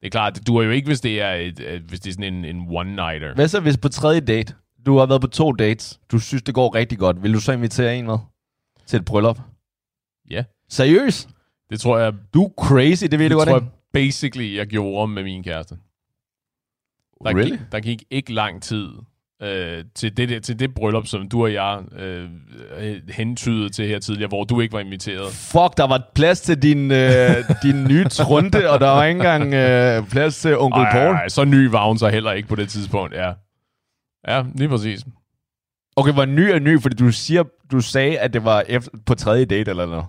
[0.00, 2.14] Det er klart, du er jo ikke, hvis det er, et, et, hvis det er
[2.14, 3.34] sådan en, en one-nighter.
[3.34, 4.54] Hvad så hvis på tredje date,
[4.86, 7.52] du har været på to dates, du synes det går rigtig godt, vil du så
[7.52, 8.18] invitere en med
[8.86, 9.38] til et bryllup?
[10.30, 10.44] Ja.
[10.68, 11.28] Seriøst?
[11.70, 13.66] Det tror jeg, Du er crazy, det ved det du godt, tror ikke?
[13.66, 15.74] jeg basically, jeg gjorde med min kæreste.
[17.24, 17.50] Der, Really?
[17.50, 18.88] gik, der gik ikke lang tid
[19.42, 22.28] øh, til, det, der- til det bryllup, som du og jeg øh,
[23.10, 25.32] hentydede til her tidligere, hvor du ikke var inviteret.
[25.32, 29.54] Fuck, der var plads til din, øh, din nye trunde, og der var ikke engang
[29.54, 31.14] øh, plads til onkel Ej, Paul.
[31.14, 33.32] ej, ej, så ny var hun så heller ikke på det tidspunkt, ja.
[34.28, 35.04] Ja, lige præcis.
[35.96, 39.14] Okay, hvor ny er ny, fordi du siger, du sagde, at det var efter, på
[39.14, 40.04] tredje date eller noget.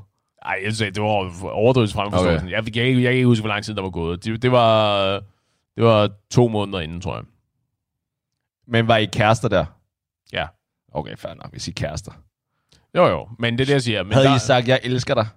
[0.45, 1.07] Ej, jeg sagde, det var
[1.51, 2.47] overdrivet fremforståelsen.
[2.47, 2.55] Okay.
[2.57, 4.25] Jeg, jeg, jeg, jeg kan ikke huske, hvor lang tid der var gået.
[4.25, 5.09] Det, det, var,
[5.75, 7.23] det var to måneder inden, tror jeg.
[8.67, 9.65] Men var I kærester der?
[10.33, 10.47] Ja.
[10.93, 12.11] Okay, fair nok, hvis I er kærester.
[12.95, 13.29] Jo, jo.
[13.39, 14.03] Men det er det, jeg siger.
[14.03, 15.27] Men Havde der, I sagt, jeg elsker dig?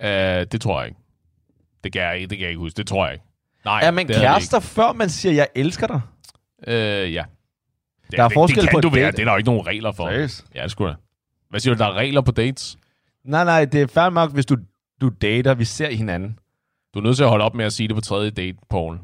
[0.00, 1.00] Øh, det tror jeg ikke.
[1.84, 2.76] Det kan jeg ikke, det kan jeg ikke huske.
[2.76, 3.24] Det tror jeg ikke.
[3.64, 6.00] Nej, Er man det havde vi kærester, før man siger, jeg elsker dig?
[6.68, 7.02] ikke.
[7.04, 7.24] Øh, ja.
[8.10, 9.04] Det, Der er det, forskel det kan på du et være.
[9.04, 9.16] date.
[9.16, 10.08] Det er der jo ikke nogen regler for.
[10.08, 10.44] Seriøst?
[10.54, 10.94] Ja, sgu da.
[11.50, 12.76] Hvad siger du, der er regler på dates?
[13.24, 14.56] Nej, nej, det er fair nok, hvis du,
[15.00, 16.38] du dater, vi ser hinanden.
[16.94, 18.98] Du er nødt til at holde op med at sige det på tredje date, Paul.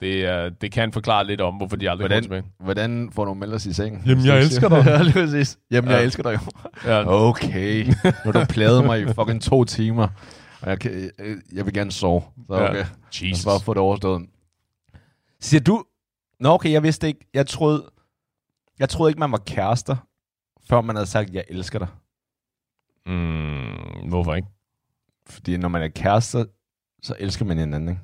[0.00, 2.52] Det, er, det kan forklare lidt om, hvorfor de aldrig Hvordan- kommer tilbage.
[2.64, 4.02] Hvordan får du meldt os i sengen?
[4.06, 4.84] Jamen, jeg elsker dig.
[4.86, 5.58] ja, lige præcis.
[5.70, 6.04] Jamen, jeg Ja.
[6.04, 6.38] elsker dig jo.
[6.90, 7.04] Ja.
[7.06, 7.84] Okay.
[7.86, 7.92] Nu
[8.24, 10.08] har du pladet mig i fucking to timer.
[10.62, 12.22] Og jeg, kan, jeg, jeg vil gerne sove.
[12.46, 12.68] Så Ja.
[12.70, 12.78] okay.
[12.78, 12.86] Jeg
[13.30, 13.44] Jesus.
[13.44, 14.26] bare få det overstået.
[15.40, 15.84] Siger du...
[16.40, 17.20] Nå, okay, jeg vidste ikke.
[17.34, 17.84] Jeg troede,
[18.78, 19.96] jeg troede ikke, man var kærester,
[20.68, 21.88] før man havde sagt, jeg elsker dig.
[23.06, 24.48] Mm, hvorfor ikke?
[25.26, 26.44] Fordi når man er kærester,
[27.02, 28.00] så elsker man hinanden, ikke?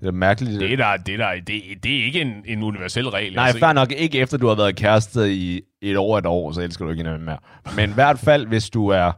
[0.00, 0.60] Det er mærkeligt.
[0.60, 3.34] Det er, der, det, er der, det, det er ikke en, en universel regel.
[3.34, 3.92] Nej, fair nok.
[3.92, 7.00] Ikke efter du har været kæreste i et år et år, så elsker du ikke
[7.00, 7.38] hinanden mere.
[7.76, 9.12] Men i hvert fald, hvis du er...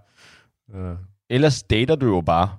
[0.74, 0.94] Ja.
[1.30, 2.50] Ellers dater du jo bare.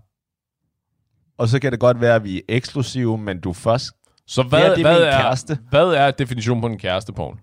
[1.38, 3.92] Og så kan det godt være, at vi er eksklusive, men du først...
[4.28, 5.60] Så Hvad, hvad, det er det hvad, er, kæreste.
[5.70, 7.38] hvad er definitionen på en kæreste, Paul?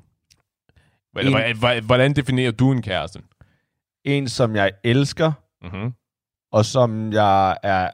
[1.17, 3.21] Eller, hvordan definerer du en kæreste?
[4.05, 5.93] En, som jeg elsker, Mm-hmm.
[6.53, 7.91] og som jeg er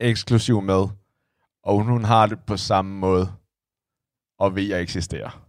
[0.00, 0.84] eksklusiv med.
[1.64, 3.32] Og hun har det på samme måde.
[4.38, 5.44] Og ved, at jeg eksisterer.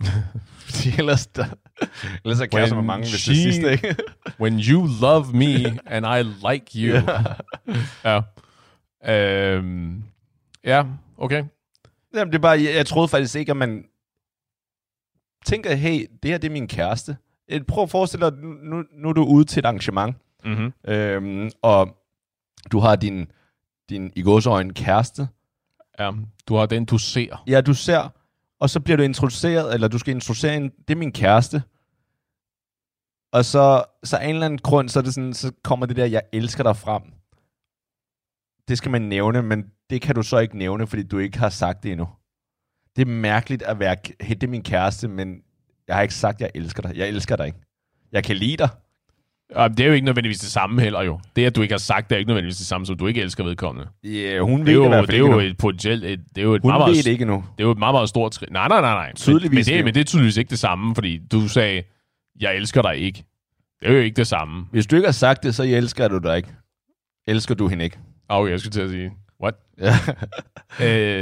[0.66, 1.44] Fordi ellers, der,
[2.24, 3.96] ellers er kærester med mange, hvis det sidste, ikke?
[4.40, 5.54] When you love me,
[5.94, 6.22] and I
[6.52, 6.96] like you.
[8.04, 8.20] ja.
[9.06, 10.04] Øhm,
[10.64, 10.84] ja,
[11.18, 11.44] okay.
[12.14, 13.84] Jamen, det er bare, jeg, jeg troede faktisk ikke, at man
[15.46, 17.16] tænker, hey, det her det er min kæreste.
[17.48, 20.72] Eh, Prøv at forestille dig, nu, nu, er du ude til et arrangement, Mm-hmm.
[20.88, 21.96] øhm, og
[22.72, 23.26] du har din,
[23.90, 25.28] din i gåsøjne kæreste,
[25.98, 26.10] Ja,
[26.48, 27.44] du har den, du ser.
[27.46, 28.08] Ja, du ser,
[28.60, 31.62] og så bliver du introduceret, eller du skal introducere en, det er min kæreste.
[33.32, 35.96] Og så, så af en eller anden grund, så, er det sådan, så kommer det
[35.96, 37.02] der, jeg elsker dig frem.
[38.68, 41.48] Det skal man nævne, men det kan du så ikke nævne, fordi du ikke har
[41.48, 42.08] sagt det endnu.
[42.96, 45.42] Det er mærkeligt at være, hey, det er min kæreste, men
[45.88, 46.96] jeg har ikke sagt, jeg elsker dig.
[46.96, 47.58] Jeg elsker dig ikke.
[48.12, 48.68] Jeg kan lide dig.
[49.56, 51.20] Ja, det er jo ikke nødvendigvis det samme heller jo.
[51.36, 53.20] Det, at du ikke har sagt, det er ikke nødvendigvis det samme, som du ikke
[53.20, 53.88] elsker vedkommende.
[54.04, 55.56] Ja, yeah, hun ved Det er det, i jo, hvert fald det er jo et
[55.58, 56.04] potentielt...
[56.04, 57.44] Et, det er jo et Hun meget, ved meget, ikke endnu.
[57.58, 58.52] det er jo et meget, meget stort skridt.
[58.52, 59.12] Nej, nej, nej, nej.
[59.14, 59.84] Tydeligvis Men, men, det, ikke.
[59.84, 61.82] men det er tydeligvis ikke det samme, fordi du sagde,
[62.40, 63.24] jeg elsker dig ikke.
[63.80, 64.66] Det er jo ikke det samme.
[64.70, 66.48] Hvis du ikke har sagt det, så elsker du dig ikke.
[67.26, 67.98] Elsker du hende ikke?
[68.30, 69.54] Åh, okay, jeg skulle til at sige, what?
[69.78, 69.92] Ja.
[70.86, 71.20] Øh,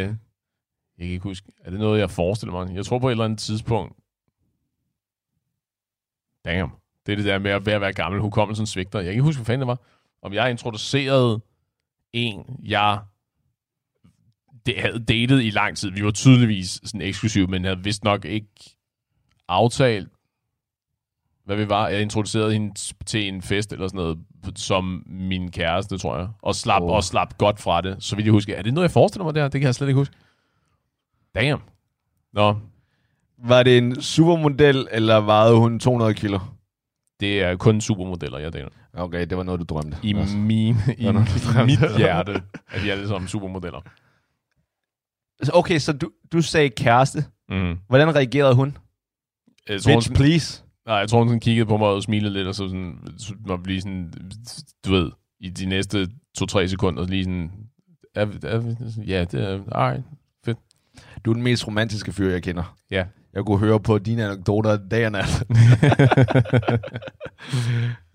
[0.98, 1.48] jeg kan ikke huske.
[1.64, 2.74] Er det noget, jeg forestiller mig?
[2.76, 3.92] Jeg tror på et eller andet tidspunkt.
[6.44, 6.70] Damn.
[7.10, 8.20] Det er det der med at være, at være gammel.
[8.20, 8.98] Hukommelsen svigter.
[8.98, 9.78] Jeg kan ikke huske, hvad fanden det var.
[10.22, 11.40] Om jeg introducerede
[12.12, 12.98] en, jeg
[14.66, 15.90] det havde datet i lang tid.
[15.90, 18.76] Vi var tydeligvis sådan eksklusive, men havde vist nok ikke
[19.48, 20.08] aftalt,
[21.44, 21.88] hvad vi var.
[21.88, 22.74] Jeg introducerede hende
[23.06, 24.18] til en fest eller sådan noget,
[24.56, 26.28] som min kæreste, tror jeg.
[26.42, 26.90] Og slap, oh.
[26.90, 27.96] og slap godt fra det.
[28.00, 28.56] Så vidt jeg husker.
[28.56, 29.48] Er det noget, jeg forestiller mig der?
[29.48, 30.14] Det kan jeg slet ikke huske.
[31.34, 31.62] Damn.
[32.32, 32.56] Nå,
[33.38, 36.38] Var det en supermodel, eller vejede hun 200 kilo?
[37.20, 38.68] Det er kun supermodeller, jeg dater.
[38.92, 39.96] Okay, det var noget, du drømte.
[40.02, 40.36] I, Altså.
[40.36, 41.12] min, i, i
[41.66, 43.80] mit hjerte er de alle sammen supermodeller.
[45.52, 47.24] Okay, så du, du sagde kæreste.
[47.48, 47.78] Mm.
[47.88, 48.76] Hvordan reagerede hun?
[49.68, 50.62] Jeg tror, hun, Bitch, please.
[50.86, 53.34] nej, jeg tror, hun sådan kiggede på mig og smilede lidt, og så sådan, så
[53.46, 54.12] var vi lige sådan,
[54.86, 55.10] du ved,
[55.40, 56.08] i de næste
[56.38, 57.50] to-tre sekunder, lige sådan,
[58.14, 58.74] er, er,
[59.06, 60.04] ja, det er, alright.
[61.24, 62.76] Du er den mest romantiske fyr, jeg kender.
[62.90, 63.04] Ja.
[63.34, 65.42] Jeg kunne høre på dine anekdoter dag og nat.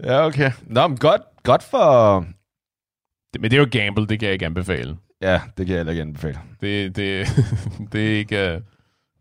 [0.04, 0.52] ja, okay.
[0.68, 2.20] Nå, men godt, godt for...
[3.34, 4.98] Det, men det er jo gamble, det kan jeg ikke anbefale.
[5.22, 6.40] Ja, det kan jeg heller ikke anbefale.
[6.62, 7.28] Det, det,
[7.92, 8.62] det er ikke, øh,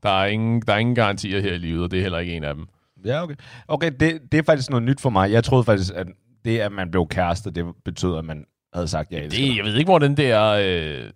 [0.03, 2.33] der er, ingen, der er ingen garantier her i livet, og det er heller ikke
[2.33, 2.67] en af dem.
[3.05, 3.35] Ja, okay.
[3.69, 5.33] Okay, det, det er faktisk noget nyt for mig.
[5.33, 6.07] Jeg troede faktisk, at
[6.45, 9.65] det, at man blev kæreste, det betød, at man havde sagt, jeg elsker Det, jeg
[9.65, 11.11] ved ikke, hvor den der, øh,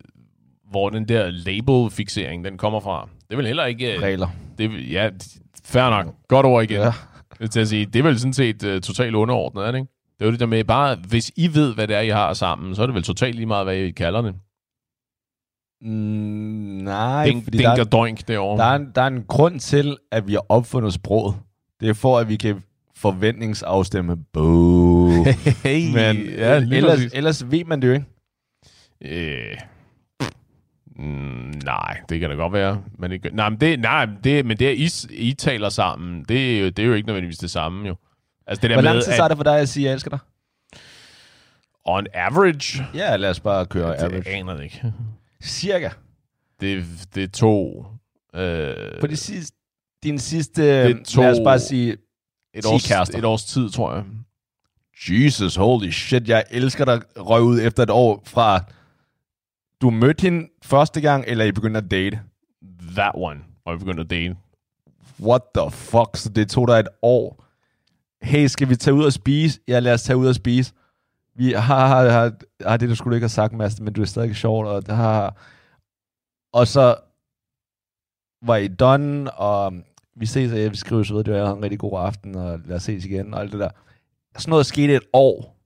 [0.70, 3.08] hvor den der label-fixering, den kommer fra.
[3.20, 3.96] Det er vel heller ikke...
[3.96, 4.28] Øh, Regler.
[4.58, 5.10] det, ja,
[5.64, 6.14] fair nok.
[6.28, 6.80] Godt ord igen.
[7.40, 7.46] Ja.
[7.46, 9.92] Til at sige, det er vel sådan set uh, totalt underordnet, er det ikke?
[10.18, 12.32] Det er jo det der med, bare hvis I ved, hvad det er, I har
[12.32, 14.34] sammen, så er det vel totalt lige meget, hvad I kalder det.
[15.80, 15.88] Mm,
[16.84, 18.64] nej, Ding, fordi dink der, og doink derovre.
[18.64, 21.36] der, er en, der er en grund til, at vi har opfundet sproget.
[21.80, 22.62] Det er for, at vi kan
[22.96, 24.16] forventningsafstemme.
[24.32, 25.24] Boo.
[25.64, 27.12] hey, Men ja, ellers, præcis.
[27.14, 28.06] ellers ved man det jo ikke.
[29.02, 29.56] Øh,
[30.98, 32.82] mm, nej, det kan da godt være.
[32.98, 34.90] Men det, nej, men det, nej, men det, men det, at I,
[35.28, 37.96] I taler sammen, det er, jo, det er jo ikke nødvendigvis det samme, jo.
[38.46, 39.92] Altså det der Hvor med, lang tid at tager det for dig at sige, jeg
[39.92, 40.18] elsker dig?
[41.84, 44.28] on average, Ja, lad os bare køre det average.
[44.30, 44.92] aner det ikke.
[45.42, 45.90] Cirka.
[46.60, 46.84] Det,
[47.14, 47.86] det tog...
[48.34, 49.56] Øh, På de sidste,
[50.02, 51.96] din sidste, Det tog- lad os bare sige,
[52.54, 53.18] et, 10 års, kærester.
[53.18, 54.04] et års tid, tror jeg.
[55.10, 58.64] Jesus, holy shit, jeg elsker dig, røg ud efter et år fra,
[59.80, 62.20] du mødte hende første gang, eller I begyndte at date?
[62.96, 64.36] That one, hvor vi begyndte at date.
[65.20, 66.16] What the fuck?
[66.16, 67.44] Så det tog dig et år.
[68.22, 69.60] Hey, skal vi tage ud og spise?
[69.68, 70.72] Ja, lad os tage ud og spise.
[71.34, 72.32] Vi har, har, har,
[72.66, 75.36] har det, du skulle ikke have sagt, Mads, men du er stadig sjovt, og har...
[76.52, 76.96] Og så
[78.42, 79.72] var I done, og
[80.16, 82.76] vi ses, og vi skriver så ved, det var en rigtig god aften, og lad
[82.76, 83.70] os ses igen, og alt det der.
[84.38, 85.56] Sådan noget skete et år,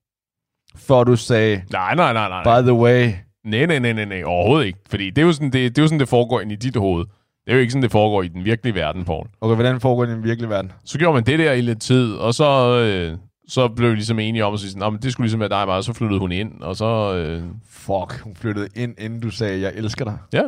[0.77, 2.29] før du sagde, nej, nej, nej.
[2.29, 2.43] nej.
[2.43, 3.13] by the way,
[3.45, 4.79] Nej, nej, nej, nej, nej, overhovedet ikke.
[4.91, 6.77] Fordi det er jo sådan, det, det, er jo sådan, det foregår ind i dit
[6.77, 7.05] hoved.
[7.45, 9.27] Det er jo ikke sådan, det foregår i den virkelige verden, Paul.
[9.41, 10.73] okay, hvordan foregår det i den virkelige verden?
[10.85, 13.19] Så gjorde man det der i lidt tid, og så, øh,
[13.49, 15.49] så blev vi ligesom enige om at sige sådan, "Nå, men det skulle ligesom være
[15.49, 17.15] dig og mig, og så flyttede hun ind, og så...
[17.17, 20.19] Øh, Fuck, hun flyttede ind, inden du sagde, jeg elsker dig.
[20.33, 20.43] ja,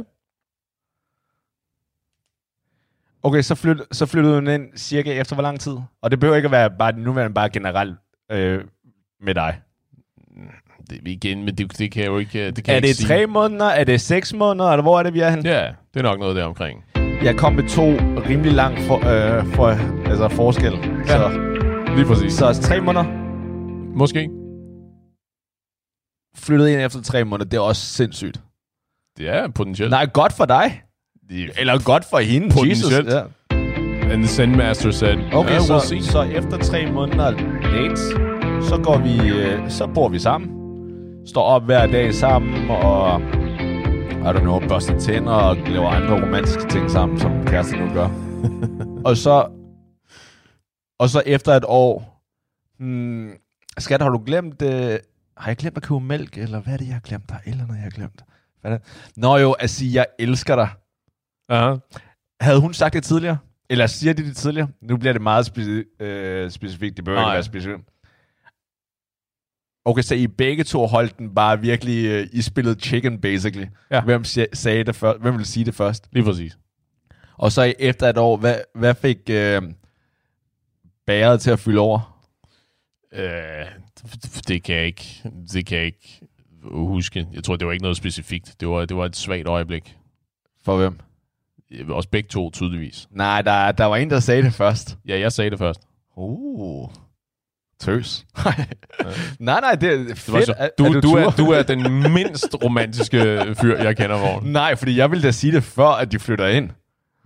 [3.23, 5.77] Okay, så, flyt, så flyttede hun ind cirka efter hvor lang tid?
[6.03, 7.97] Og det behøver ikke at være bare, nu er bare generelt
[8.33, 8.65] øh,
[9.21, 9.61] med dig.
[10.91, 12.47] Det, igen, men det, det kan jeg jo ikke...
[12.51, 13.09] Det kan er jeg det ikke sige.
[13.09, 13.64] tre måneder?
[13.66, 14.68] Er det seks måneder?
[14.70, 15.45] Eller hvor er det, vi er hen?
[15.47, 16.85] Ja, det er nok noget der omkring.
[17.22, 17.82] Jeg kom med to
[18.28, 19.66] rimelig lang for, øh, for,
[20.09, 20.72] altså forskel.
[20.72, 21.07] Ja.
[21.07, 21.30] Så,
[21.97, 22.32] Lige præcis.
[22.32, 23.05] så tre måneder
[23.97, 24.28] Måske.
[26.37, 27.51] flyttede ind efter tre måneder.
[27.51, 28.41] Det er også sindssygt.
[29.18, 29.91] Det er potentielt.
[29.91, 30.82] Nej, godt for dig.
[31.28, 32.49] Det- Eller godt for hende.
[32.51, 33.07] Potentielt.
[33.07, 33.12] Jesus.
[33.14, 33.22] Ja.
[34.12, 36.03] And the Zen said, Okay, yeah, we'll så, see.
[36.03, 37.30] så efter tre måneder
[37.62, 38.01] dates,
[38.68, 40.64] så går vi, øh, så bor vi sammen.
[41.27, 43.20] Står op hver dag sammen, og
[44.11, 48.09] I don't know, børster tænder og laver andre romantiske ting sammen, som kærester nu gør.
[49.09, 49.49] og så
[50.99, 52.22] og så efter et år,
[52.79, 53.31] hmm,
[53.79, 54.99] skat, har du glemt, øh,
[55.37, 57.29] har jeg glemt at købe mælk, eller hvad er det, jeg har glemt?
[57.29, 58.22] Der er eller andet, jeg har glemt.
[58.61, 58.87] Hvad er det?
[59.16, 60.68] Nå jo, at sige, jeg elsker dig.
[61.49, 61.77] Aha.
[62.41, 63.39] Havde hun sagt det tidligere?
[63.70, 64.68] Eller siger de det tidligere?
[64.83, 66.97] Nu bliver det meget speci- øh, specifikt.
[66.97, 67.35] Det behøver ikke Nej.
[67.35, 67.89] være specifikt.
[69.85, 73.66] Okay, så I begge to holdt den bare virkelig øh, i spillet chicken, basically.
[73.91, 74.01] Ja.
[74.01, 75.20] Hvem, sagde det først?
[75.20, 76.09] Hvem ville sige det først?
[76.12, 76.59] Lige præcis.
[77.37, 79.62] Og så efter et år, hvad, hvad fik øh,
[81.07, 82.20] bæret til at fylde over?
[83.12, 83.66] Øh,
[84.49, 85.22] det kan jeg ikke,
[85.53, 86.20] det kan jeg ikke
[86.62, 87.26] huske.
[87.32, 88.57] Jeg tror, det var ikke noget specifikt.
[88.61, 89.97] Det var, det var et svagt øjeblik.
[90.64, 90.99] For hvem?
[91.89, 93.09] Også begge to, tydeligvis.
[93.11, 94.99] Nej, der, der var en, der sagde det først.
[95.09, 95.80] Ja, jeg sagde det først.
[96.16, 96.91] Uh.
[97.85, 98.26] Tøs.
[99.39, 100.47] nej, nej, det er Det var fedt.
[100.47, 103.18] så, du, at du, du, er, du er den mindst romantiske
[103.61, 104.47] fyr, jeg kender, Vogn.
[104.47, 106.70] Nej, fordi jeg ville da sige det før, at de flytter ind.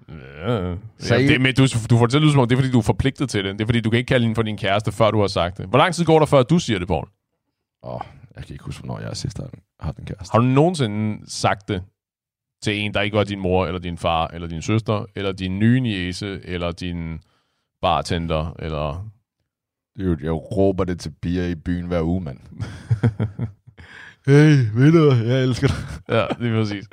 [0.09, 0.75] Ja.
[0.99, 2.61] Så ja, det, men du, du får det til at lyde som om, det er
[2.61, 3.53] fordi, du er forpligtet til det.
[3.53, 5.59] Det er fordi, du kan ikke kalde hende for din kæreste, før du har sagt
[5.59, 5.67] det.
[5.67, 7.07] Hvor lang tid går der, før du siger det, Poul?
[7.83, 8.01] Åh, oh,
[8.37, 9.51] jeg kan ikke huske, hvornår jeg sidst har
[9.81, 10.33] haft en kæreste.
[10.33, 11.83] Har du nogensinde sagt det
[12.63, 15.59] til en, der ikke var din mor, eller din far, eller din søster, eller din
[15.59, 17.21] nye niece, eller din
[17.83, 19.11] bartender, eller...
[19.99, 22.39] Dude, jeg råber det til piger i byen hver uge, mand.
[24.27, 25.77] hey, ved du, jeg elsker dig.
[26.17, 26.89] Ja, lige præcis.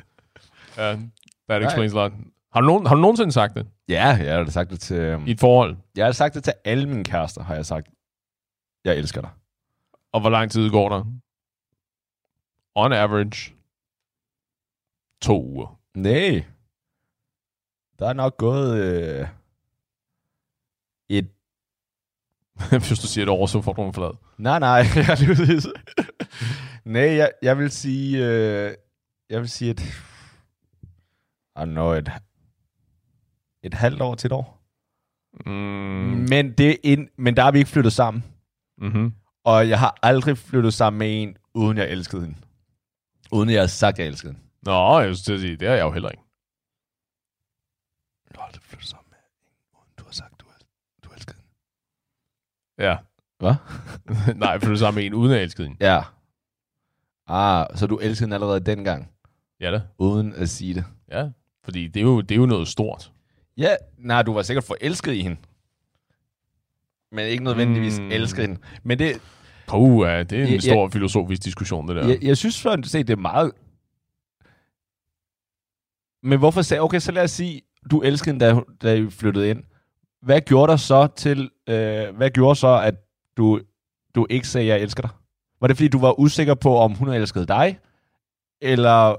[0.77, 1.09] Ja, that
[1.49, 1.59] Nej.
[1.59, 2.11] explains a lot.
[2.53, 5.13] Har du, nogen, har du nogensinde sagt det Ja, jeg har sagt det til...
[5.13, 5.77] Um, i et forhold?
[5.95, 7.87] jeg har sagt det til alle mine kærester, har jeg sagt.
[8.85, 9.29] Jeg elsker dig.
[10.11, 11.03] Og hvor lang tid går der?
[12.75, 13.53] On average,
[15.21, 15.79] to uger.
[15.95, 16.43] Nej.
[17.99, 19.27] Der er nok gået øh,
[21.09, 21.29] et...
[22.87, 24.17] Hvis du siger et år, så får du en flad.
[24.37, 25.61] Nej, nej, jeg lige.
[26.85, 28.25] Nej, jeg, jeg vil sige...
[28.25, 28.73] Øh,
[29.29, 29.81] jeg vil sige et...
[31.57, 32.11] I don't know, et,
[33.63, 34.61] et halvt år til et år.
[35.45, 36.25] Mm.
[36.29, 38.23] Men, det ind, men der har vi ikke flyttet sammen.
[38.77, 39.13] Mm-hmm.
[39.43, 42.37] Og jeg har aldrig flyttet sammen med en, uden jeg elskede hende.
[43.31, 44.47] Uden jeg har sagt, jeg elskede hende.
[44.61, 46.23] Nå, jeg at sige, det er jeg jo heller ikke.
[48.33, 50.45] Du har aldrig flyttet sammen med en, uden du har sagt, du,
[51.03, 51.49] du elskede hende.
[52.79, 52.95] Ja.
[53.39, 53.53] Hvad?
[54.35, 55.77] Nej, for du er sammen med en, uden at elske hende.
[55.81, 56.01] Ja.
[57.27, 59.09] Ah, så du elskede hende allerede dengang,
[59.59, 59.81] Ja da.
[59.97, 60.83] uden at sige det.
[61.11, 61.29] Ja.
[61.63, 63.11] Fordi det er jo, det er jo noget stort.
[63.57, 65.37] Ja, nej, du var sikkert forelsket i hende.
[67.11, 68.11] Men ikke nødvendigvis Mm.
[68.11, 68.61] elskede hende.
[68.83, 69.21] Men det,
[69.67, 72.07] Puh, ja, det er en Ja, stor filosofisk diskussion, det der.
[72.07, 73.51] jeg, jeg synes for at se, det er meget...
[76.23, 76.81] Men hvorfor sagde...
[76.81, 77.61] Okay, så lad os sige,
[77.91, 79.63] du elskede hende, da, da I flyttede ind.
[80.25, 81.49] Hvad gjorde der så til...
[81.69, 82.95] Øh, hvad gjorde så, at
[83.37, 83.59] du,
[84.15, 85.11] du ikke sagde, jeg elsker dig?
[85.61, 87.79] Var det, fordi du var usikker på, om hun elskede dig?
[88.61, 89.15] Eller,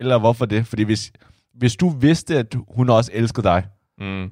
[0.00, 0.66] eller hvorfor det?
[0.66, 1.12] Fordi hvis,
[1.54, 3.66] hvis du vidste, at hun også elskede dig,
[3.98, 4.30] Mm.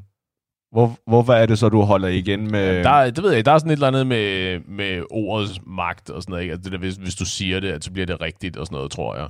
[0.72, 2.84] hvor, hvorfor er det så, du holder igen med...
[2.84, 3.44] Der, er- det ved jeg.
[3.44, 6.42] Der er sådan et eller andet med, med ordets magt og sådan noget.
[6.42, 6.52] Ikke?
[6.52, 8.90] Altså det der, hvis, hvis du siger det, så bliver det rigtigt og sådan noget,
[8.90, 9.28] tror jeg.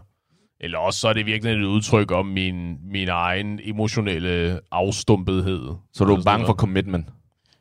[0.61, 5.75] Eller også så er det virkelig et udtryk om min, min egen emotionelle afstumpethed.
[5.93, 7.07] så du er bange for commitment?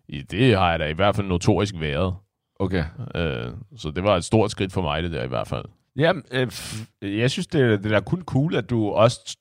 [0.07, 2.15] I- Det har jeg da i hvert fald notorisk været.
[2.59, 2.83] Okay.
[3.15, 5.65] Øh, så det var et stort skridt for mig, det der i hvert fald.
[5.97, 6.47] Ja, øh,
[7.19, 9.37] jeg synes, det, det er kun cool, at du også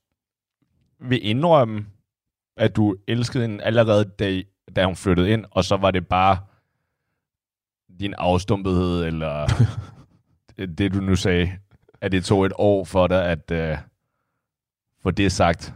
[1.01, 1.87] vil indrømme,
[2.57, 4.43] at du elskede hende allerede, da,
[4.77, 6.39] da hun flyttede ind, og så var det bare
[8.01, 9.47] din afstumpethed, eller
[10.59, 11.53] det, det, du nu sagde,
[12.01, 13.77] at det tog et år for dig at øh,
[15.03, 15.75] få det sagt.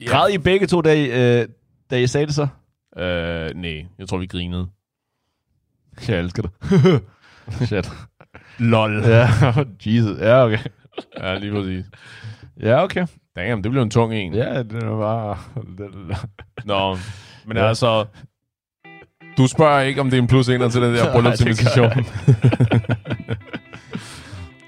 [0.00, 0.06] Ja.
[0.06, 1.04] Græd I begge to, da I,
[1.40, 1.48] øh,
[1.90, 2.46] da I sagde det så?
[2.96, 4.66] Øh, nej, jeg tror, vi grinede.
[6.08, 6.50] Jeg elsker dig.
[7.66, 7.90] Shit.
[8.58, 9.02] Lol.
[9.04, 9.28] Ja,
[9.86, 10.18] Jesus.
[10.20, 10.58] Ja, okay.
[11.18, 11.84] Ja, lige præcis.
[12.60, 13.06] Ja, okay.
[13.36, 14.34] Damn, det blev en tung en.
[14.34, 15.38] Ja, det var bare...
[16.64, 16.98] Nå,
[17.46, 17.68] men Ja.
[17.68, 18.06] altså...
[19.36, 21.90] Du spørger ikke, om det er en plus ener til den der bryllupsinvitation.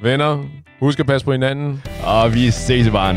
[0.05, 0.45] Venner,
[0.81, 1.83] husk at passe på hinanden.
[2.07, 3.17] Og vi ses i baren.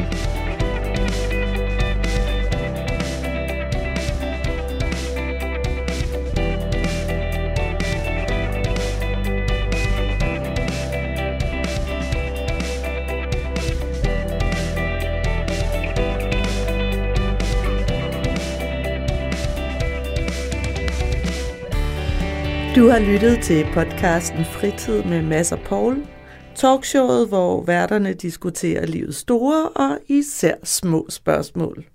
[22.76, 26.17] Du har lyttet til podcasten Fritid med Mads og Paul.
[26.58, 31.86] Talkshowet, hvor værterne diskuterer livets store og især små spørgsmål.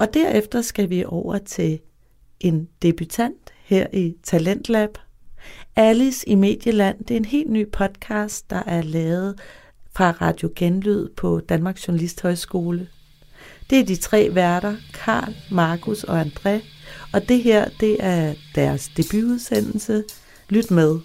[0.00, 1.80] Og derefter skal vi over til
[2.40, 4.98] en debutant her i Talentlab.
[5.76, 9.40] Alice i Medieland, det er en helt ny podcast, der er lavet
[9.92, 12.88] fra Radio Genlyd på Danmarks Journalisthøjskole.
[13.70, 16.64] Det er de tre værter, Karl, Markus og André,
[17.12, 20.04] og det her, det er deres debutudsendelse.
[20.48, 20.98] Lyt med.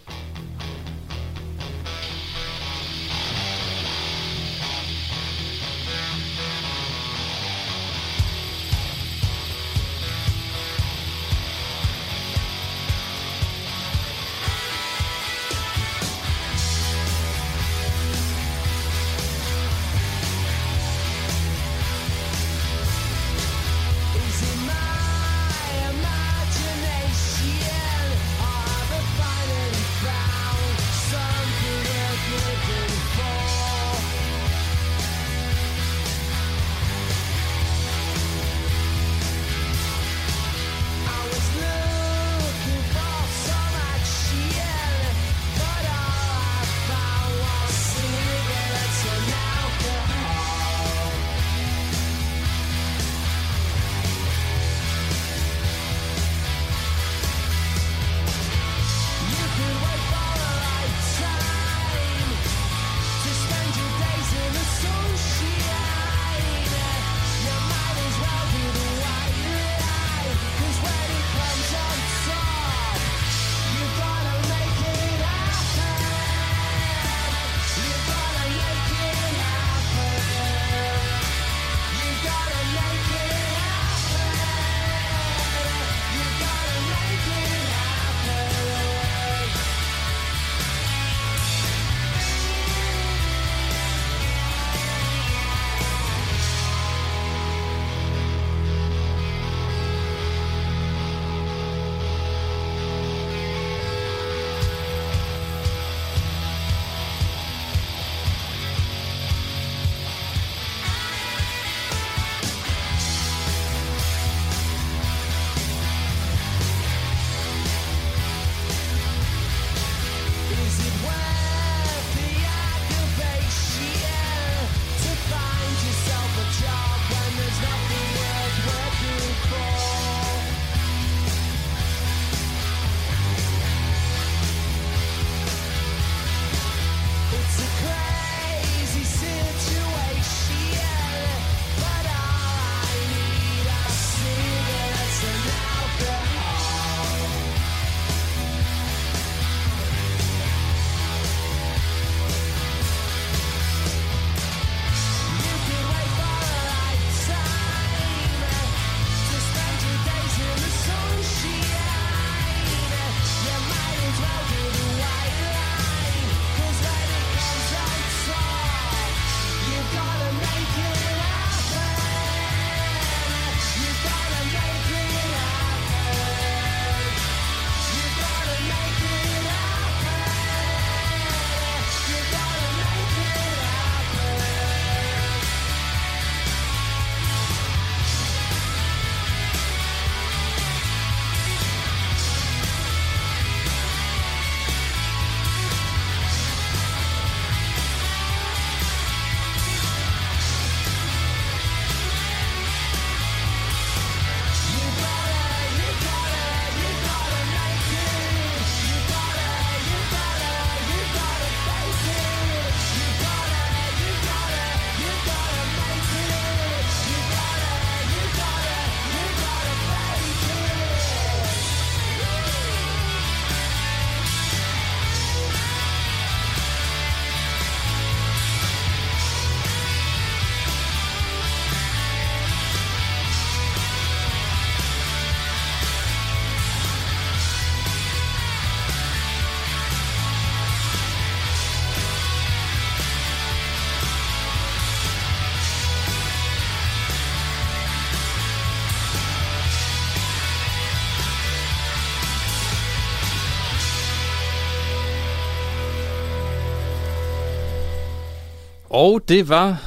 [259.00, 259.84] Og det var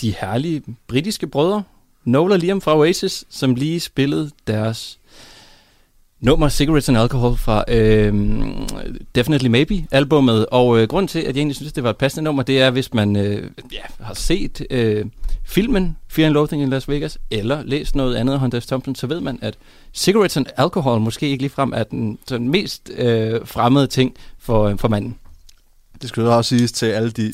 [0.00, 1.62] de herlige britiske brødre,
[2.04, 4.98] Noel og Liam fra Oasis, som lige spillede deres
[6.20, 8.14] nummer Cigarettes and Alcohol fra øh,
[9.14, 10.46] Definitely Maybe albummet.
[10.46, 12.70] Og øh, grund til, at jeg egentlig synes, det var et passende nummer, det er,
[12.70, 15.06] hvis man øh, ja, har set øh,
[15.44, 18.66] filmen Fear and Loathing in Las Vegas, eller læst noget andet af Hunter S.
[18.66, 19.54] Thompson, så ved man, at
[19.92, 24.78] Cigarettes and Alcohol måske ikke ligefrem er den sådan mest øh, fremmede ting for, øh,
[24.78, 25.18] for manden.
[26.02, 27.32] Det skulle også siges til alle de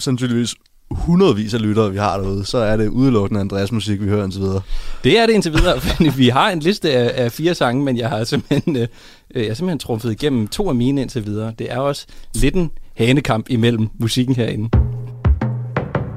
[0.00, 0.54] sandsynligvis
[0.90, 4.40] hundredvis af lyttere, vi har derude, så er det udelukkende Andreas musik, vi hører indtil
[4.40, 4.60] videre.
[5.04, 7.96] Det er det indtil videre, for vi har en liste af, af fire sange, men
[7.96, 8.88] jeg har simpelthen, øh,
[9.34, 11.54] jeg har simpelthen trumfet igennem to af mine indtil videre.
[11.58, 14.68] Det er også lidt en hanekamp imellem musikken herinde.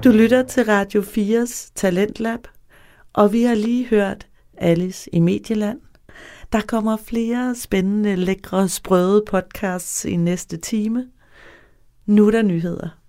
[0.04, 2.40] Du lytter til Radio 4's Talentlab,
[3.14, 4.28] og vi har lige hørt
[4.58, 5.80] Alice i Medieland.
[6.54, 11.06] Der kommer flere spændende, lækre, sprøde podcasts i næste time.
[12.06, 13.03] Nu er der nyheder.